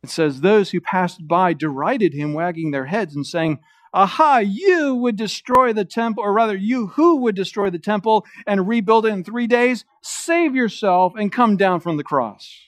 [0.02, 3.58] It says, Those who passed by derided him, wagging their heads and saying,
[3.92, 8.66] Aha, you would destroy the temple, or rather, you who would destroy the temple and
[8.66, 12.58] rebuild it in three days, save yourself and come down from the cross.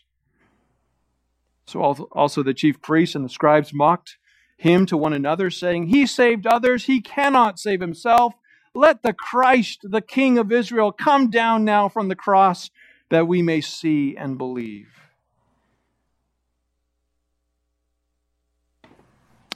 [1.66, 4.18] So also the chief priests and the scribes mocked
[4.58, 8.34] him to one another, saying, He saved others, he cannot save himself.
[8.76, 12.70] Let the Christ, the King of Israel, come down now from the cross
[13.08, 14.90] that we may see and believe.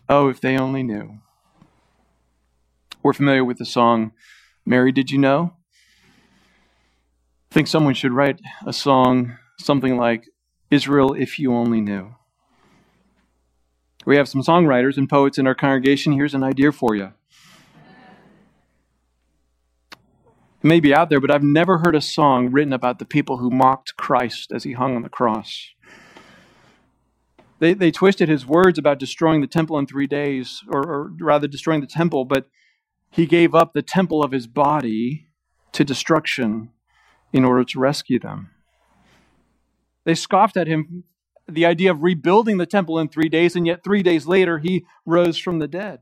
[0.08, 1.18] Oh, if they only knew.
[3.02, 4.12] We're familiar with the song,
[4.64, 5.52] Mary, Did You Know?
[7.50, 10.24] I think someone should write a song, something like,
[10.70, 12.14] Israel, If You Only Knew.
[14.06, 16.14] We have some songwriters and poets in our congregation.
[16.14, 17.12] Here's an idea for you.
[20.62, 23.38] It may be out there, but I've never heard a song written about the people
[23.38, 25.70] who mocked Christ as he hung on the cross.
[27.60, 31.46] They, they twisted his words about destroying the temple in three days, or, or rather,
[31.46, 32.46] destroying the temple, but
[33.10, 35.28] he gave up the temple of his body
[35.72, 36.70] to destruction
[37.32, 38.50] in order to rescue them.
[40.04, 41.04] They scoffed at him,
[41.48, 44.84] the idea of rebuilding the temple in three days, and yet three days later he
[45.06, 46.00] rose from the dead.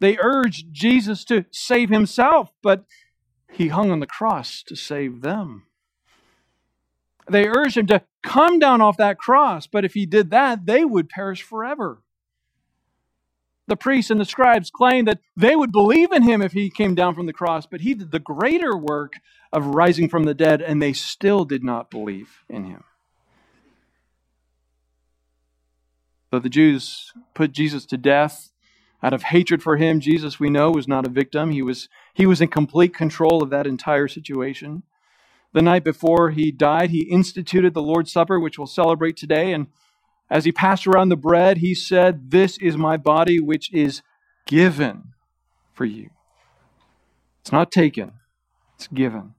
[0.00, 2.84] They urged Jesus to save himself, but
[3.52, 5.64] he hung on the cross to save them.
[7.30, 10.84] They urged him to come down off that cross, but if he did that, they
[10.84, 12.02] would perish forever.
[13.68, 16.94] The priests and the scribes claimed that they would believe in him if he came
[16.94, 19.14] down from the cross, but he did the greater work
[19.52, 22.84] of rising from the dead, and they still did not believe in him.
[26.30, 28.51] Though the Jews put Jesus to death
[29.02, 31.50] out of hatred for him, Jesus, we know, was not a victim.
[31.50, 34.84] He was, he was in complete control of that entire situation.
[35.52, 39.52] The night before he died, he instituted the Lord's Supper, which we'll celebrate today.
[39.52, 39.66] And
[40.30, 44.02] as he passed around the bread, he said, This is my body, which is
[44.46, 45.12] given
[45.74, 46.10] for you.
[47.40, 48.12] It's not taken,
[48.76, 49.34] it's given.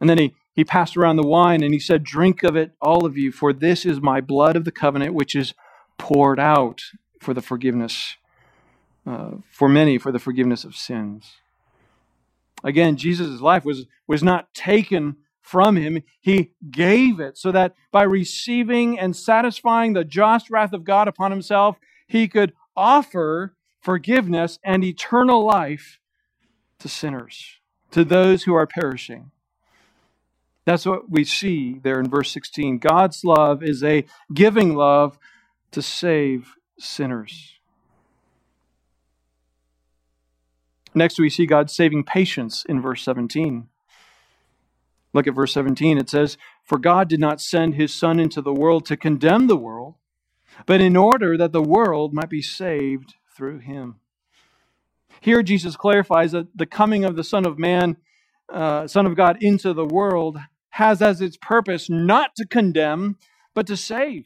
[0.00, 3.06] And then he, he passed around the wine and he said, Drink of it, all
[3.06, 5.54] of you, for this is my blood of the covenant, which is
[5.98, 6.82] poured out
[7.20, 8.16] for the forgiveness,
[9.06, 11.34] uh, for many, for the forgiveness of sins.
[12.64, 18.04] Again, Jesus' life was, was not taken from him, he gave it so that by
[18.04, 24.84] receiving and satisfying the just wrath of God upon himself, he could offer forgiveness and
[24.84, 25.98] eternal life
[26.78, 27.58] to sinners
[27.90, 29.32] to those who are perishing.
[30.64, 32.78] That's what we see there in verse 16.
[32.78, 35.18] God's love is a giving love
[35.72, 37.58] to save sinners.
[40.94, 43.68] Next, we see God's saving patience in verse 17.
[45.14, 45.98] Look at verse 17.
[45.98, 49.56] It says, For God did not send his Son into the world to condemn the
[49.56, 49.94] world,
[50.66, 53.96] but in order that the world might be saved through him.
[55.20, 57.96] Here, Jesus clarifies that the coming of the Son of Man,
[58.52, 60.38] uh, Son of God, into the world
[60.70, 63.18] has as its purpose not to condemn,
[63.54, 64.24] but to save.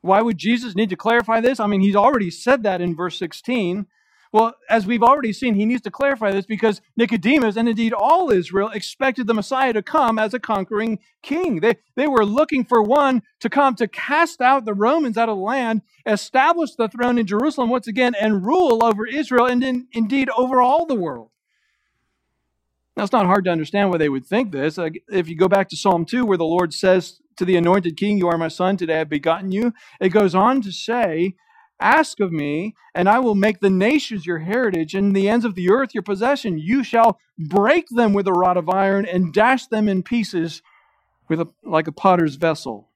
[0.00, 1.60] Why would Jesus need to clarify this?
[1.60, 3.86] I mean, he's already said that in verse 16.
[4.34, 8.32] Well, as we've already seen, he needs to clarify this because Nicodemus and indeed all
[8.32, 11.60] Israel expected the Messiah to come as a conquering king.
[11.60, 15.36] They, they were looking for one to come to cast out the Romans out of
[15.36, 19.86] the land, establish the throne in Jerusalem once again, and rule over Israel and in,
[19.92, 21.30] indeed over all the world.
[22.96, 24.80] Now, it's not hard to understand why they would think this.
[25.12, 28.18] If you go back to Psalm 2, where the Lord says to the anointed king,
[28.18, 31.36] You are my son, today I have begotten you, it goes on to say
[31.80, 35.54] Ask of me, and I will make the nations your heritage and the ends of
[35.54, 36.58] the earth your possession.
[36.58, 40.62] You shall break them with a rod of iron and dash them in pieces
[41.28, 42.88] with a, like a potter's vessel.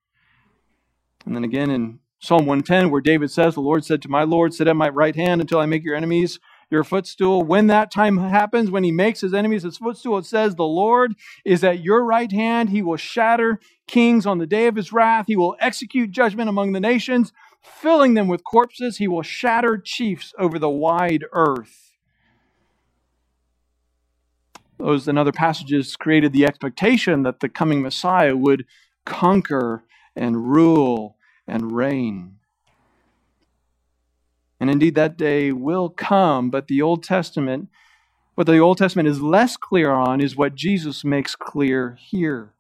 [1.27, 4.55] And then again in Psalm 110, where David says, The Lord said to my Lord,
[4.55, 6.39] Sit at my right hand until I make your enemies
[6.71, 7.43] your footstool.
[7.43, 11.15] When that time happens, when he makes his enemies his footstool, it says, The Lord
[11.45, 12.71] is at your right hand.
[12.71, 15.27] He will shatter kings on the day of his wrath.
[15.27, 18.99] He will execute judgment among the nations filling them with corpses.
[18.99, 21.93] He will shatter chiefs over the wide earth.
[24.79, 28.65] Those and other passages created the expectation that the coming Messiah would
[29.05, 29.83] conquer
[30.15, 31.17] and rule
[31.47, 32.37] and reign.
[34.61, 37.69] And indeed, that day will come, but the Old Testament,
[38.35, 42.55] what the Old Testament is less clear on, is what Jesus makes clear here.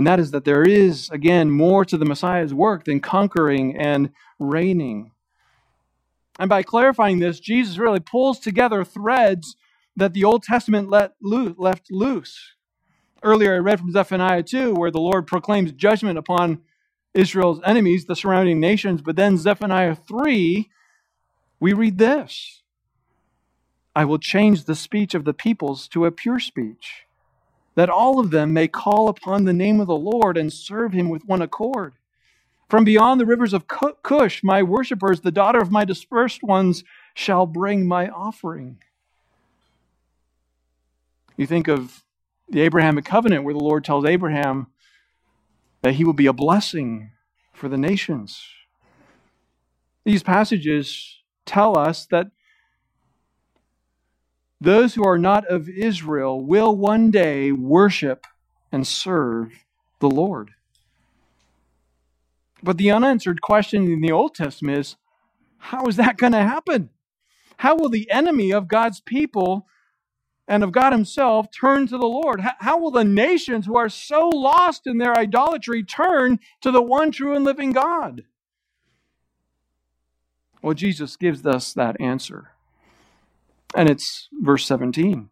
[0.00, 4.08] And that is that there is, again, more to the Messiah's work than conquering and
[4.38, 5.12] reigning.
[6.38, 9.56] And by clarifying this, Jesus really pulls together threads
[9.94, 12.54] that the Old Testament let left loose.
[13.22, 16.62] Earlier, I read from Zephaniah 2, where the Lord proclaims judgment upon
[17.12, 19.02] Israel's enemies, the surrounding nations.
[19.02, 20.70] But then, Zephaniah 3,
[21.60, 22.62] we read this
[23.94, 27.04] I will change the speech of the peoples to a pure speech
[27.74, 31.08] that all of them may call upon the name of the Lord and serve him
[31.08, 31.94] with one accord.
[32.68, 37.46] From beyond the rivers of Cush, my worshippers, the daughter of my dispersed ones, shall
[37.46, 38.78] bring my offering.
[41.36, 42.04] You think of
[42.48, 44.68] the Abrahamic covenant where the Lord tells Abraham
[45.82, 47.12] that he will be a blessing
[47.52, 48.44] for the nations.
[50.04, 52.28] These passages tell us that
[54.60, 58.26] those who are not of Israel will one day worship
[58.70, 59.52] and serve
[60.00, 60.52] the Lord.
[62.62, 64.96] But the unanswered question in the Old Testament is
[65.58, 66.90] how is that going to happen?
[67.58, 69.66] How will the enemy of God's people
[70.48, 72.40] and of God Himself turn to the Lord?
[72.40, 77.12] How will the nations who are so lost in their idolatry turn to the one
[77.12, 78.24] true and living God?
[80.62, 82.52] Well, Jesus gives us that answer.
[83.74, 85.30] And it's verse 17.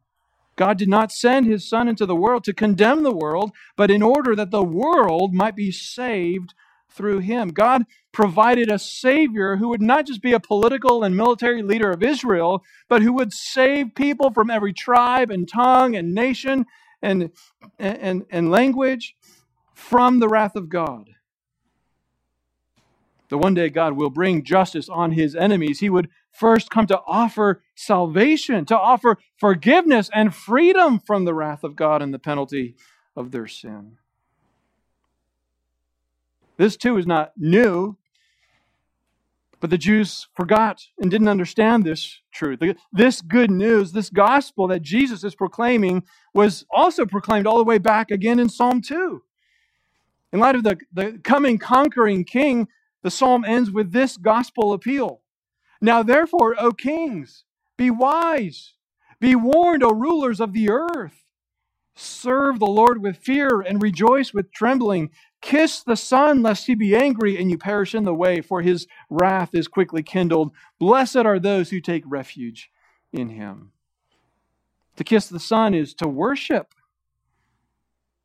[0.57, 4.03] God did not send his Son into the world to condemn the world, but in
[4.03, 6.53] order that the world might be saved
[6.91, 7.51] through him.
[7.51, 12.03] God provided a Savior who would not just be a political and military leader of
[12.03, 16.67] Israel, but who would save people from every tribe and tongue and nation
[17.03, 17.31] and,
[17.79, 19.15] and, and language
[19.75, 21.11] from the wrath of God.
[23.29, 25.81] The one day God will bring justice on his enemies.
[25.81, 31.65] He would first come to offer salvation, to offer forgiveness and freedom from the wrath
[31.65, 32.77] of God and the penalty
[33.17, 33.99] of their sin.
[36.57, 37.97] This too is not new,
[39.61, 42.61] but the Jews forgot and didn't understand this truth.
[42.93, 46.05] This good news, this gospel that Jesus is proclaiming,
[46.35, 49.23] was also proclaimed all the way back again in Psalm 2.
[50.33, 52.69] In light of the, the coming conquering king,
[53.03, 55.23] the psalm ends with this gospel appeal
[55.81, 57.45] now, therefore, O kings,
[57.77, 58.75] be wise.
[59.21, 61.25] Be warned, O rulers of the earth.
[61.95, 65.11] Serve the Lord with fear and rejoice with trembling.
[65.41, 68.87] Kiss the Son, lest he be angry and you perish in the way, for his
[69.11, 70.53] wrath is quickly kindled.
[70.79, 72.71] Blessed are those who take refuge
[73.13, 73.73] in him.
[74.97, 76.75] To kiss the Son is to worship.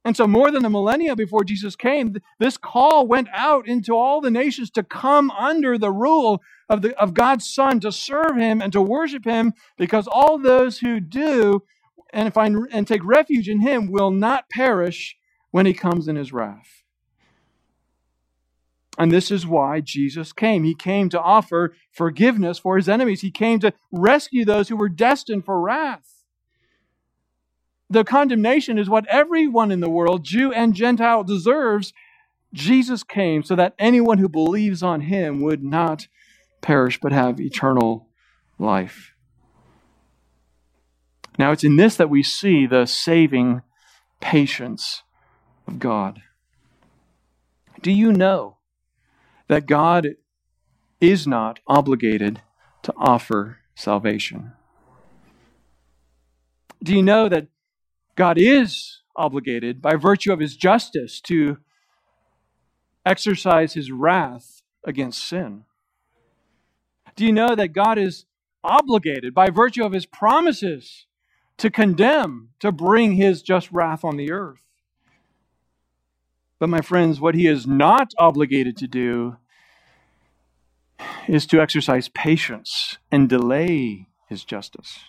[0.05, 4.19] And so, more than a millennia before Jesus came, this call went out into all
[4.19, 8.61] the nations to come under the rule of, the, of God's Son, to serve Him
[8.61, 11.63] and to worship Him, because all those who do
[12.13, 15.17] and find and take refuge in him will not perish
[15.51, 16.83] when he comes in his wrath.
[18.97, 20.63] And this is why Jesus came.
[20.63, 23.21] He came to offer forgiveness for his enemies.
[23.21, 26.12] He came to rescue those who were destined for wrath.
[27.93, 31.93] The condemnation is what everyone in the world, Jew and Gentile, deserves.
[32.51, 36.07] Jesus came so that anyone who believes on him would not
[36.59, 38.07] perish but have eternal
[38.57, 39.13] life.
[41.37, 43.61] Now, it's in this that we see the saving
[44.19, 45.03] patience
[45.67, 46.19] of God.
[47.83, 48.57] Do you know
[49.49, 50.15] that God
[50.99, 52.41] is not obligated
[52.81, 54.53] to offer salvation?
[56.83, 57.49] Do you know that
[58.15, 61.57] God is obligated by virtue of his justice to
[63.05, 65.65] exercise his wrath against sin?
[67.15, 68.25] Do you know that God is
[68.63, 71.05] obligated by virtue of his promises
[71.57, 74.59] to condemn, to bring his just wrath on the earth.
[76.59, 79.37] But, my friends, what he is not obligated to do
[81.27, 84.99] is to exercise patience and delay his justice.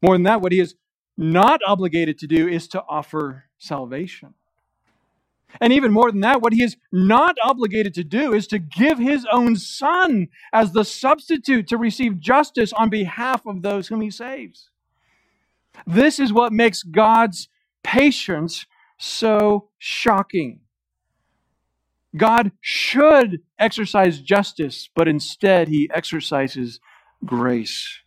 [0.00, 0.74] More than that, what he is
[1.16, 4.34] not obligated to do is to offer salvation.
[5.60, 8.98] And even more than that, what he is not obligated to do is to give
[8.98, 14.10] his own son as the substitute to receive justice on behalf of those whom he
[14.10, 14.70] saves.
[15.86, 17.48] This is what makes God's
[17.82, 18.66] patience
[18.98, 20.60] so shocking.
[22.16, 26.80] God should exercise justice, but instead he exercises
[27.24, 28.00] grace.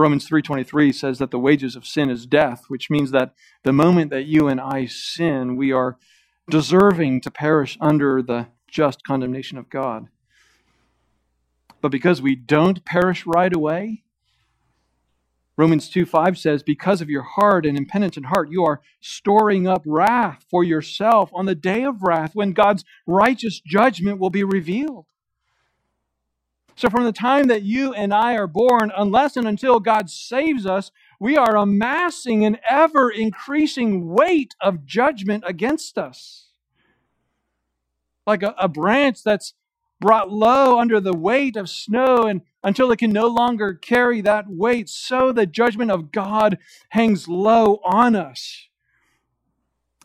[0.00, 4.10] Romans 3:23 says that the wages of sin is death, which means that the moment
[4.10, 5.98] that you and I sin, we are
[6.48, 10.08] deserving to perish under the just condemnation of God.
[11.80, 14.02] But because we don't perish right away,
[15.56, 19.82] Romans 2 5 says, Because of your hard and impenitent heart, you are storing up
[19.84, 25.09] wrath for yourself on the day of wrath when God's righteous judgment will be revealed.
[26.76, 30.66] So, from the time that you and I are born, unless and until God saves
[30.66, 30.90] us,
[31.20, 36.48] we are amassing an ever increasing weight of judgment against us.
[38.26, 39.54] Like a, a branch that's
[40.00, 44.46] brought low under the weight of snow and until it can no longer carry that
[44.48, 46.58] weight so the judgment of God
[46.90, 48.68] hangs low on us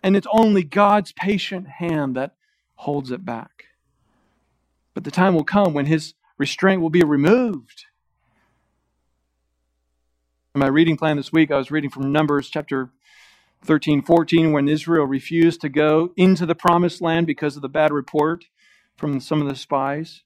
[0.03, 2.36] and it's only God's patient hand that
[2.76, 3.66] holds it back
[4.93, 7.86] but the time will come when his restraint will be removed
[10.53, 12.91] in my reading plan this week I was reading from Numbers chapter
[13.65, 17.91] 13 14 when Israel refused to go into the promised land because of the bad
[17.91, 18.45] report
[18.95, 20.23] from some of the spies.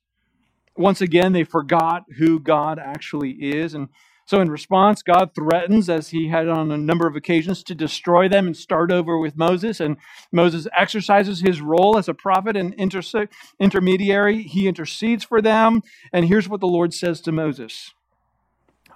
[0.76, 3.74] Once again, they forgot who God actually is.
[3.74, 3.90] And
[4.30, 8.30] so, in response, God threatens, as he had on a number of occasions, to destroy
[8.30, 9.80] them and start over with Moses.
[9.80, 9.98] And
[10.32, 13.28] Moses exercises his role as a prophet and inter-
[13.60, 14.44] intermediary.
[14.44, 15.82] He intercedes for them.
[16.14, 17.96] And here's what the Lord says to Moses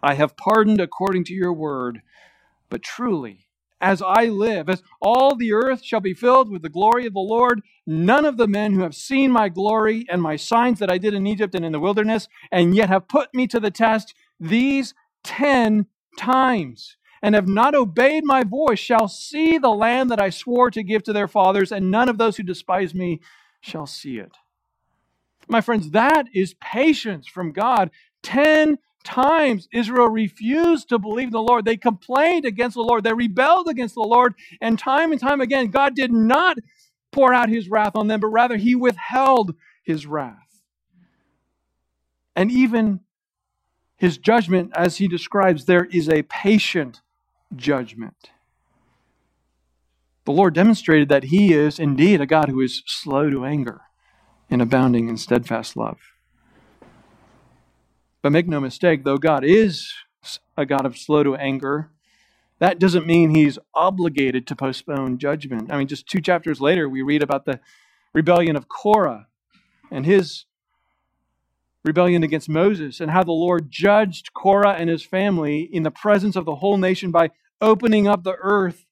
[0.04, 2.04] I have pardoned according to your word,
[2.70, 3.48] but truly,
[3.82, 7.20] as I live, as all the earth shall be filled with the glory of the
[7.20, 11.00] Lord, none of the men who have seen my glory and my signs that I
[11.00, 14.14] did in Egypt and in the wilderness, and yet have put me to the test
[14.40, 14.94] these
[15.24, 15.86] ten
[16.18, 20.84] times, and have not obeyed my voice, shall see the land that I swore to
[20.84, 23.22] give to their fathers, and none of those who despise me
[23.62, 24.32] shall see it.
[25.48, 27.92] My friends, that is patience from God.
[28.22, 31.66] Ten times Israel refused to believe the Lord.
[31.66, 33.04] They complained against the Lord.
[33.04, 34.36] They rebelled against the Lord.
[34.62, 36.58] And time and time again, God did not
[37.12, 40.38] pour out his wrath on them, but rather he withheld his wrath.
[42.36, 43.02] And even
[43.98, 47.02] his judgment, as he describes, there is a patient
[47.56, 48.32] judgment.
[50.26, 53.82] The Lord demonstrated that he is indeed a God who is slow to anger
[54.50, 56.00] and abounding in steadfast love.
[58.22, 59.94] But make no mistake, though God is
[60.58, 61.90] a God of slow to anger,
[62.60, 65.72] that doesn't mean he's obligated to postpone judgment.
[65.72, 67.60] I mean, just two chapters later, we read about the
[68.14, 69.28] rebellion of Korah
[69.92, 70.46] and his
[71.84, 76.36] rebellion against Moses and how the Lord judged Korah and his family in the presence
[76.36, 77.32] of the whole nation by
[77.62, 78.86] opening up the earth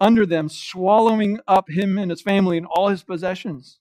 [0.00, 3.78] under them, swallowing up him and his family and all his possessions.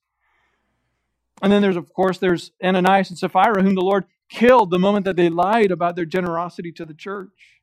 [1.41, 5.05] And then there's, of course, there's Ananias and Sapphira, whom the Lord killed the moment
[5.05, 7.61] that they lied about their generosity to the church.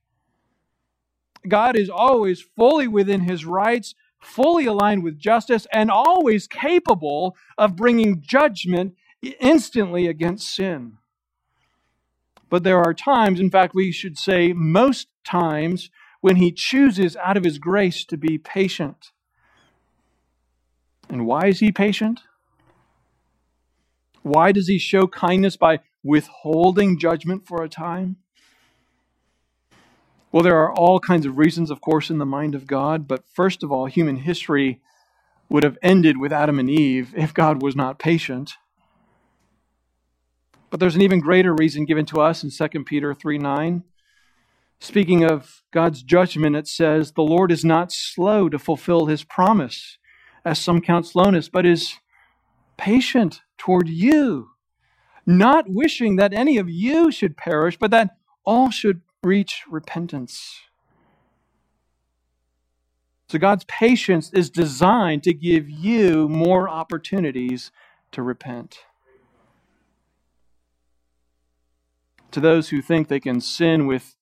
[1.46, 7.76] God is always fully within his rights, fully aligned with justice, and always capable of
[7.76, 8.94] bringing judgment
[9.40, 10.94] instantly against sin.
[12.50, 15.90] but there are times, in fact, we should say most times,
[16.20, 19.12] when he chooses out of his grace to be patient.
[21.08, 22.20] And why is he patient?
[24.22, 28.16] Why does he show kindness by withholding judgment for a time?
[30.32, 33.24] Well, there are all kinds of reasons, of course, in the mind of God, but
[33.34, 34.80] first of all, human history
[35.48, 38.54] would have ended with Adam and Eve if God was not patient.
[40.70, 43.84] But there's an even greater reason given to us in 2 Peter 3 9.
[44.80, 49.98] Speaking of God's judgment, it says, The Lord is not slow to fulfill his promise,
[50.44, 51.94] as some count slowness, but is
[52.76, 54.50] patient toward you,
[55.26, 60.60] not wishing that any of you should perish, but that all should reach repentance.
[63.28, 67.72] So God's patience is designed to give you more opportunities
[68.12, 68.78] to repent.
[72.32, 74.14] To those who think they can sin with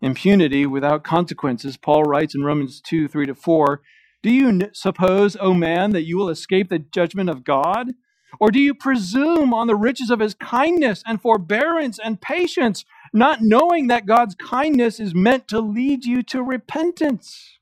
[0.00, 3.80] impunity without consequences, Paul writes in Romans 2 3 to 4
[4.22, 7.92] Do you suppose, O man, that you will escape the judgment of God?
[8.40, 13.38] Or do you presume on the riches of his kindness and forbearance and patience, not
[13.40, 17.58] knowing that God's kindness is meant to lead you to repentance?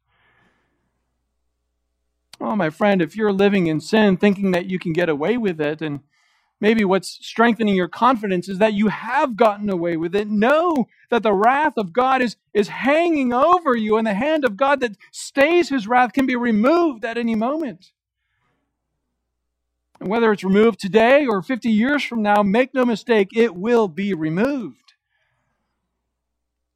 [2.41, 5.61] Oh, my friend, if you're living in sin thinking that you can get away with
[5.61, 6.01] it, and
[6.63, 11.25] maybe what's strengthening your confidence is that you have gotten away with it, know that
[11.25, 14.97] the wrath of God is, is hanging over you, and the hand of God that
[15.11, 17.91] stays his wrath can be removed at any moment.
[20.01, 23.89] And whether it's removed today or 50 years from now, make no mistake, it will
[23.89, 24.95] be removed.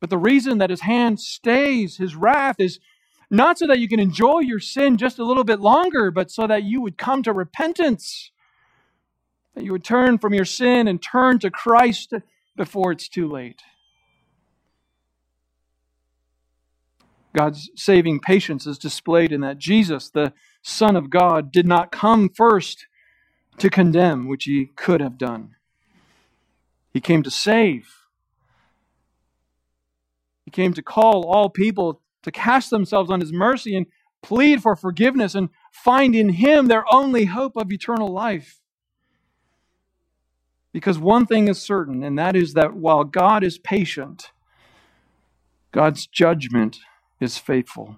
[0.00, 2.80] But the reason that his hand stays his wrath is
[3.30, 6.48] not so that you can enjoy your sin just a little bit longer, but so
[6.48, 8.32] that you would come to repentance,
[9.56, 12.12] that you would turn from your sin and turn to Christ
[12.56, 13.62] before it's too late.
[17.34, 20.32] God's saving patience is displayed in that Jesus, the
[20.62, 22.86] Son of God, did not come first
[23.58, 25.54] to condemn, which he could have done.
[26.92, 27.88] He came to save.
[30.44, 33.86] He came to call all people to cast themselves on his mercy and
[34.22, 38.60] plead for forgiveness and find in him their only hope of eternal life.
[40.76, 44.30] Because one thing is certain, and that is that while God is patient,
[45.72, 46.76] God's judgment
[47.18, 47.96] is faithful.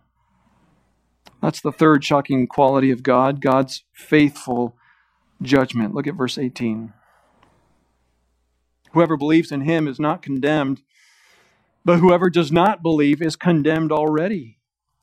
[1.42, 4.76] That's the third shocking quality of God God's faithful
[5.42, 5.92] judgment.
[5.92, 6.92] Look at verse 18.
[8.92, 10.82] Whoever believes in him is not condemned,
[11.84, 14.60] but whoever does not believe is condemned already,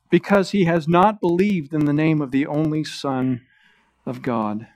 [0.10, 3.42] because he has not believed in the name of the only Son
[4.06, 4.70] of God.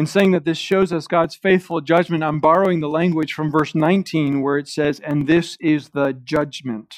[0.00, 3.74] In saying that this shows us God's faithful judgment, I'm borrowing the language from verse
[3.74, 6.94] 19 where it says, And this is the judgment.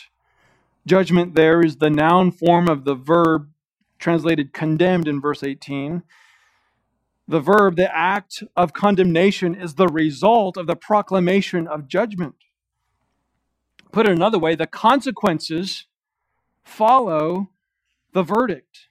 [0.87, 3.49] Judgment there is the noun form of the verb
[3.99, 6.05] translated condemned in verse 18.
[7.27, 12.37] The verb, the act of condemnation, is the result of the proclamation of judgment.
[13.91, 15.87] Put it another way, the consequences
[16.63, 17.51] follow
[18.13, 18.87] the verdict.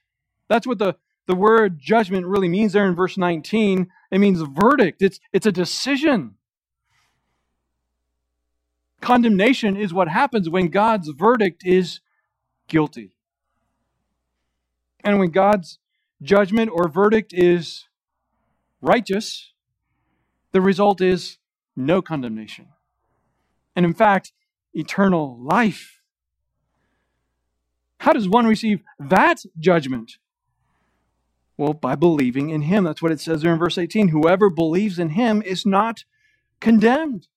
[0.49, 0.97] That's what the,
[1.32, 3.88] the word judgment really means there in verse 19.
[4.11, 6.36] It means verdict, it's, it's a decision.
[8.99, 12.01] Condemnation is what happens when God's verdict is
[12.67, 13.15] guilty.
[15.05, 15.79] And when God's
[16.21, 17.88] judgment or verdict is
[18.82, 19.53] righteous,
[20.51, 21.38] the result is
[21.77, 22.67] no condemnation.
[23.73, 24.34] And in fact,
[24.73, 26.01] eternal life.
[27.99, 30.17] How does one receive that judgment?
[31.62, 32.86] Well, by believing in him.
[32.86, 34.07] That's what it says there in verse 18.
[34.07, 36.05] Whoever believes in him is not
[36.59, 37.28] condemned.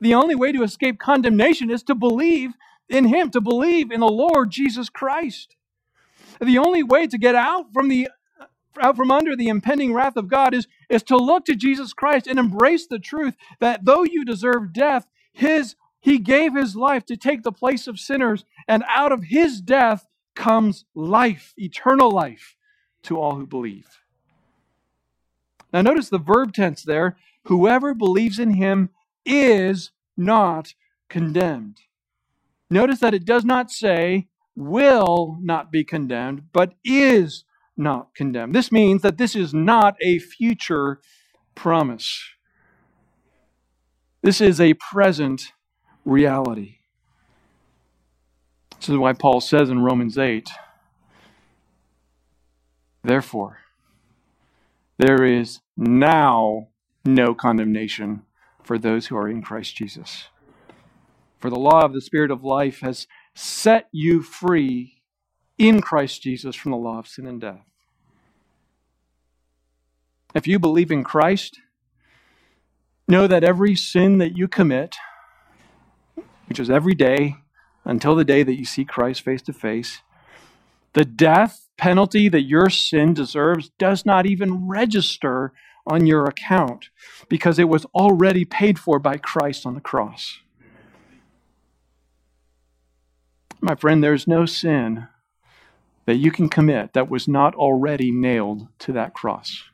[0.00, 2.52] The only way to escape condemnation is to believe
[2.88, 5.54] in him, to believe in the Lord Jesus Christ.
[6.40, 8.08] The only way to get out from the
[8.80, 12.26] out from under the impending wrath of God is, is to look to Jesus Christ
[12.26, 17.18] and embrace the truth that though you deserve death, his he gave his life to
[17.18, 22.56] take the place of sinners, and out of his death comes life, eternal life,
[23.04, 23.86] to all who believe.
[25.72, 28.90] Now, notice the verb tense there whoever believes in him
[29.24, 30.74] is not
[31.08, 31.78] condemned.
[32.70, 37.44] Notice that it does not say will not be condemned, but is
[37.76, 38.54] not condemned.
[38.54, 41.00] This means that this is not a future
[41.54, 42.22] promise.
[44.22, 45.52] This is a present
[46.04, 46.76] reality.
[48.78, 50.48] This is why Paul says in Romans 8,
[53.02, 53.58] therefore,
[54.98, 56.68] there is now
[57.04, 58.22] no condemnation
[58.62, 60.28] for those who are in Christ Jesus.
[61.38, 65.02] For the law of the Spirit of life has set you free
[65.58, 67.66] in Christ Jesus from the law of sin and death.
[70.34, 71.58] If you believe in Christ,
[73.08, 74.96] know that every sin that you commit,
[76.46, 77.36] which is every day
[77.84, 80.00] until the day that you see Christ face to face,
[80.92, 85.52] the death penalty that your sin deserves does not even register
[85.86, 86.90] on your account
[87.28, 90.38] because it was already paid for by Christ on the cross.
[93.60, 95.08] My friend, there's no sin
[96.06, 99.64] that you can commit that was not already nailed to that cross.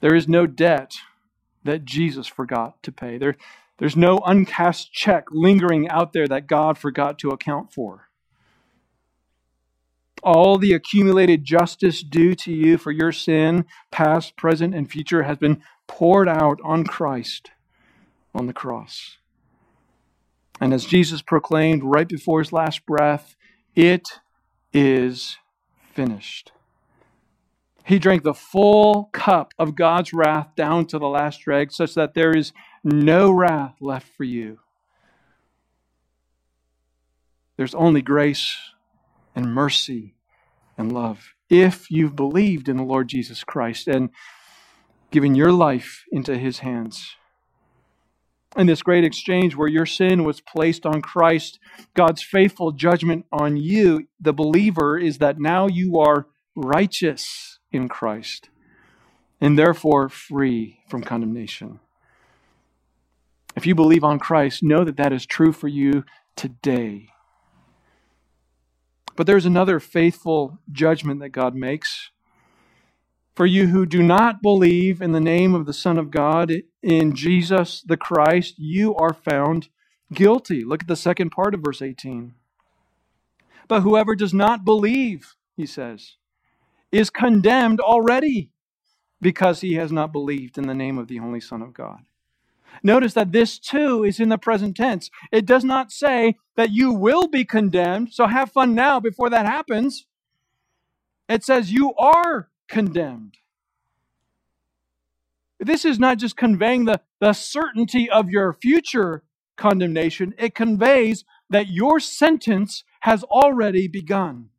[0.00, 0.92] There is no debt
[1.64, 3.18] that Jesus forgot to pay.
[3.18, 3.36] There,
[3.78, 8.05] there's no uncast check lingering out there that God forgot to account for.
[10.22, 15.38] All the accumulated justice due to you for your sin, past, present, and future, has
[15.38, 17.50] been poured out on Christ
[18.34, 19.18] on the cross.
[20.60, 23.36] And as Jesus proclaimed right before his last breath,
[23.74, 24.20] it
[24.72, 25.36] is
[25.94, 26.52] finished.
[27.84, 32.14] He drank the full cup of God's wrath down to the last drag, such that
[32.14, 32.52] there is
[32.82, 34.58] no wrath left for you.
[37.56, 38.56] There's only grace
[39.36, 40.16] and mercy
[40.76, 44.10] and love if you've believed in the Lord Jesus Christ and
[45.10, 47.14] given your life into his hands.
[48.56, 51.58] In this great exchange where your sin was placed on Christ,
[51.94, 56.26] God's faithful judgment on you, the believer, is that now you are
[56.56, 58.48] righteous in Christ
[59.40, 61.80] and therefore free from condemnation.
[63.54, 67.08] If you believe on Christ, know that that is true for you today.
[69.16, 72.10] But there's another faithful judgment that God makes.
[73.34, 76.52] For you who do not believe in the name of the Son of God,
[76.82, 79.68] in Jesus the Christ, you are found
[80.12, 80.64] guilty.
[80.64, 82.34] Look at the second part of verse 18.
[83.68, 86.16] But whoever does not believe, he says,
[86.92, 88.50] is condemned already
[89.20, 92.00] because he has not believed in the name of the only Son of God.
[92.82, 95.10] Notice that this too is in the present tense.
[95.32, 99.46] It does not say that you will be condemned, so have fun now before that
[99.46, 100.06] happens.
[101.28, 103.36] It says you are condemned.
[105.58, 109.22] This is not just conveying the, the certainty of your future
[109.56, 114.50] condemnation, it conveys that your sentence has already begun.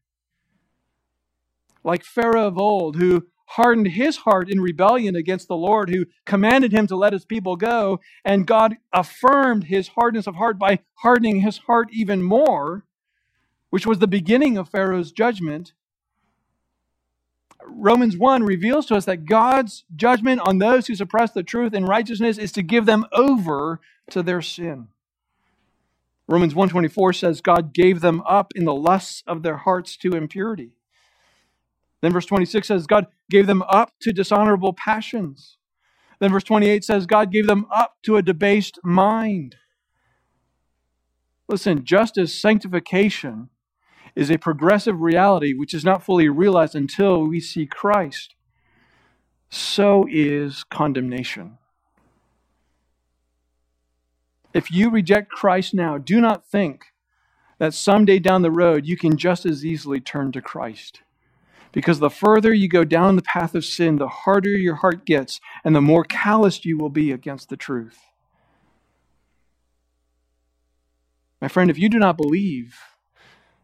[1.83, 6.71] Like Pharaoh of old, who hardened his heart in rebellion against the Lord, who commanded
[6.71, 11.41] him to let his people go, and God affirmed his hardness of heart by hardening
[11.41, 12.85] his heart even more,
[13.69, 15.73] which was the beginning of Pharaoh's judgment.
[17.65, 21.85] Romans 1 reveals to us that God's judgment on those who suppress the truth in
[21.85, 23.79] righteousness is to give them over
[24.11, 24.89] to their sin.
[26.27, 30.76] Romans 1:24 says God gave them up in the lusts of their hearts to impurity.
[32.01, 35.57] Then verse 26 says, God gave them up to dishonorable passions.
[36.19, 39.55] Then verse 28 says, God gave them up to a debased mind.
[41.47, 43.49] Listen, just as sanctification
[44.15, 48.35] is a progressive reality which is not fully realized until we see Christ,
[49.49, 51.57] so is condemnation.
[54.53, 56.85] If you reject Christ now, do not think
[57.59, 61.01] that someday down the road you can just as easily turn to Christ.
[61.71, 65.39] Because the further you go down the path of sin, the harder your heart gets
[65.63, 67.99] and the more calloused you will be against the truth.
[71.41, 72.79] My friend, if you do not believe,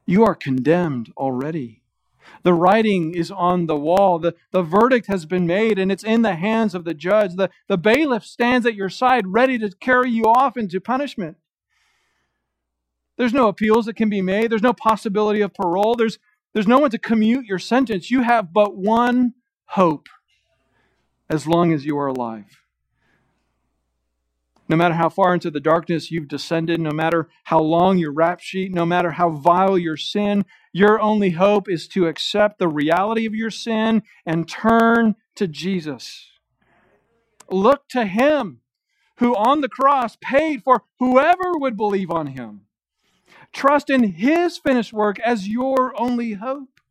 [0.06, 1.82] you are condemned already.
[2.44, 4.20] The writing is on the wall.
[4.20, 7.36] The, the verdict has been made and it's in the hands of the judge.
[7.36, 11.38] The, the bailiff stands at your side ready to carry you off into punishment.
[13.18, 14.52] There's no appeals that can be made.
[14.52, 15.96] There's no possibility of parole.
[15.96, 16.18] There's,
[16.54, 18.12] there's no one to commute your sentence.
[18.12, 19.34] You have but one
[19.66, 20.08] hope
[21.30, 22.46] as long as you are alive.
[24.70, 28.40] No matter how far into the darkness you've descended, no matter how long your rap
[28.40, 33.26] sheet, no matter how vile your sin, your only hope is to accept the reality
[33.26, 36.30] of your sin and turn to Jesus.
[37.50, 38.62] Look to Him
[39.18, 42.63] who on the cross paid for whoever would believe on Him.
[43.54, 46.82] Trust in His finished work as your only hope.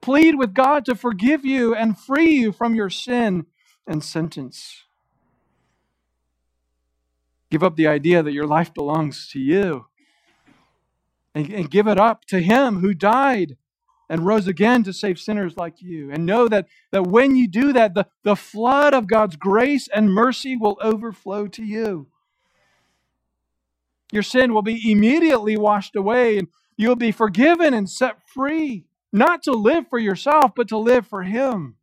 [0.00, 3.46] Plead with God to forgive you and free you from your sin
[3.86, 4.84] and sentence.
[7.50, 9.86] Give up the idea that your life belongs to you
[11.34, 13.56] and, and give it up to Him who died
[14.08, 16.10] and rose again to save sinners like you.
[16.10, 20.12] And know that, that when you do that, the, the flood of God's grace and
[20.12, 22.08] mercy will overflow to you.
[24.12, 29.42] Your sin will be immediately washed away, and you'll be forgiven and set free, not
[29.44, 31.76] to live for yourself, but to live for Him.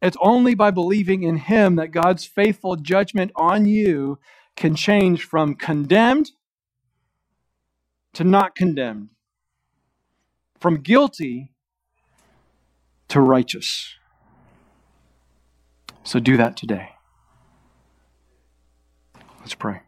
[0.00, 4.18] It's only by believing in Him that God's faithful judgment on you
[4.56, 6.32] can change from condemned
[8.14, 9.08] to not condemned,
[10.60, 11.52] from guilty
[13.08, 13.94] to righteous.
[16.04, 16.91] So do that today.
[19.42, 19.80] Let's pray.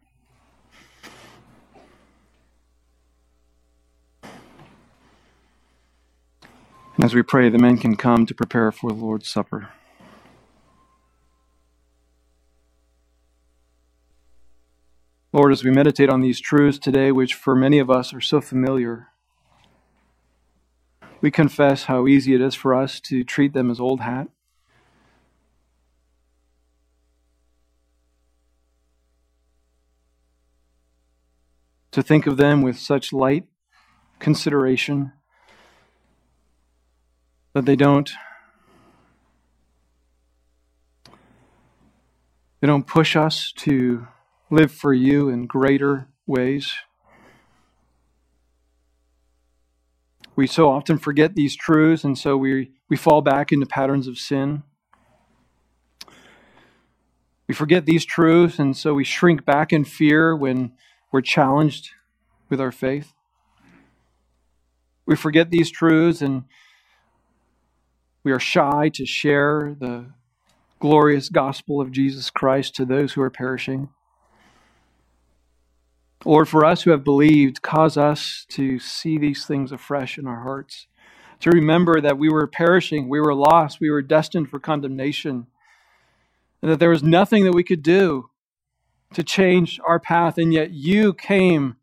[7.00, 9.70] As we pray, the men can come to prepare for the Lord's Supper.
[15.32, 18.40] Lord, as we meditate on these truths today, which for many of us are so
[18.40, 19.08] familiar,
[21.20, 24.28] we confess how easy it is for us to treat them as old hat.
[31.94, 33.44] To think of them with such light
[34.18, 35.12] consideration
[37.52, 38.10] that they don't
[42.60, 44.08] they don't push us to
[44.50, 46.74] live for you in greater ways.
[50.34, 54.18] We so often forget these truths, and so we, we fall back into patterns of
[54.18, 54.64] sin.
[57.46, 60.72] We forget these truths, and so we shrink back in fear when
[61.14, 61.92] we're challenged
[62.50, 63.12] with our faith.
[65.06, 66.42] We forget these truths, and
[68.24, 70.06] we are shy to share the
[70.80, 73.90] glorious gospel of Jesus Christ to those who are perishing.
[76.24, 80.42] Lord, for us who have believed, cause us to see these things afresh in our
[80.42, 80.88] hearts,
[81.38, 85.46] to remember that we were perishing, we were lost, we were destined for condemnation,
[86.60, 88.30] and that there was nothing that we could do
[89.12, 91.76] to change our path, and yet you came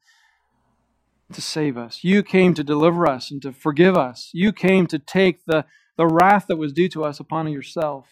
[1.33, 2.03] to save us.
[2.03, 4.29] You came to deliver us and to forgive us.
[4.33, 5.65] You came to take the,
[5.97, 8.07] the wrath that was due to us upon yourself.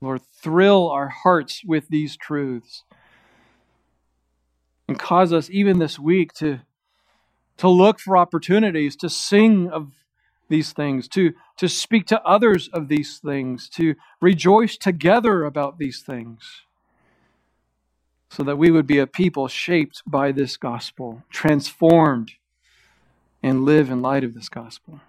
[0.00, 2.84] Lord, thrill our hearts with these truths
[4.88, 6.60] and cause us even this week to,
[7.58, 9.92] to look for opportunities to sing of
[10.50, 16.02] these things, to, to speak to others of these things, to rejoice together about these
[16.02, 16.62] things,
[18.28, 22.32] so that we would be a people shaped by this gospel, transformed,
[23.42, 25.00] and live in light of this gospel.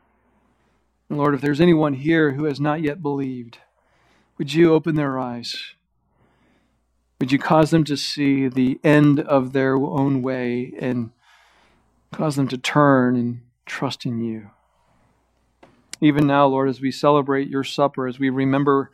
[1.09, 3.57] And Lord, if there's anyone here who has not yet believed,
[4.37, 5.73] would you open their eyes?
[7.19, 11.11] Would you cause them to see the end of their own way and
[12.11, 14.49] cause them to turn and trust in you?
[16.01, 18.89] Even now, Lord, as we celebrate your supper, as we remember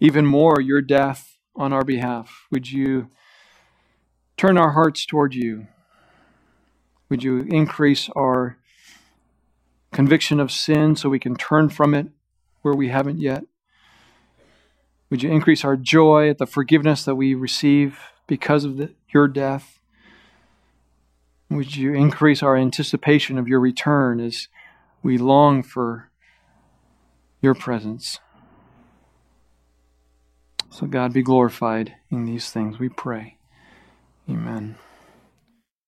[0.00, 3.10] even more your death on our behalf, would you
[4.38, 5.66] turn our hearts toward you?
[7.10, 8.56] Would you increase our
[9.92, 12.08] conviction of sin so we can turn from it
[12.62, 13.44] where we haven't yet?
[15.10, 19.28] Would you increase our joy at the forgiveness that we receive because of the, your
[19.28, 19.78] death?
[21.48, 24.48] Would you increase our anticipation of your return as
[25.02, 26.10] we long for
[27.46, 28.18] your presence?
[30.68, 33.38] So, God, be glorified in these things, we pray.
[34.28, 34.76] Amen.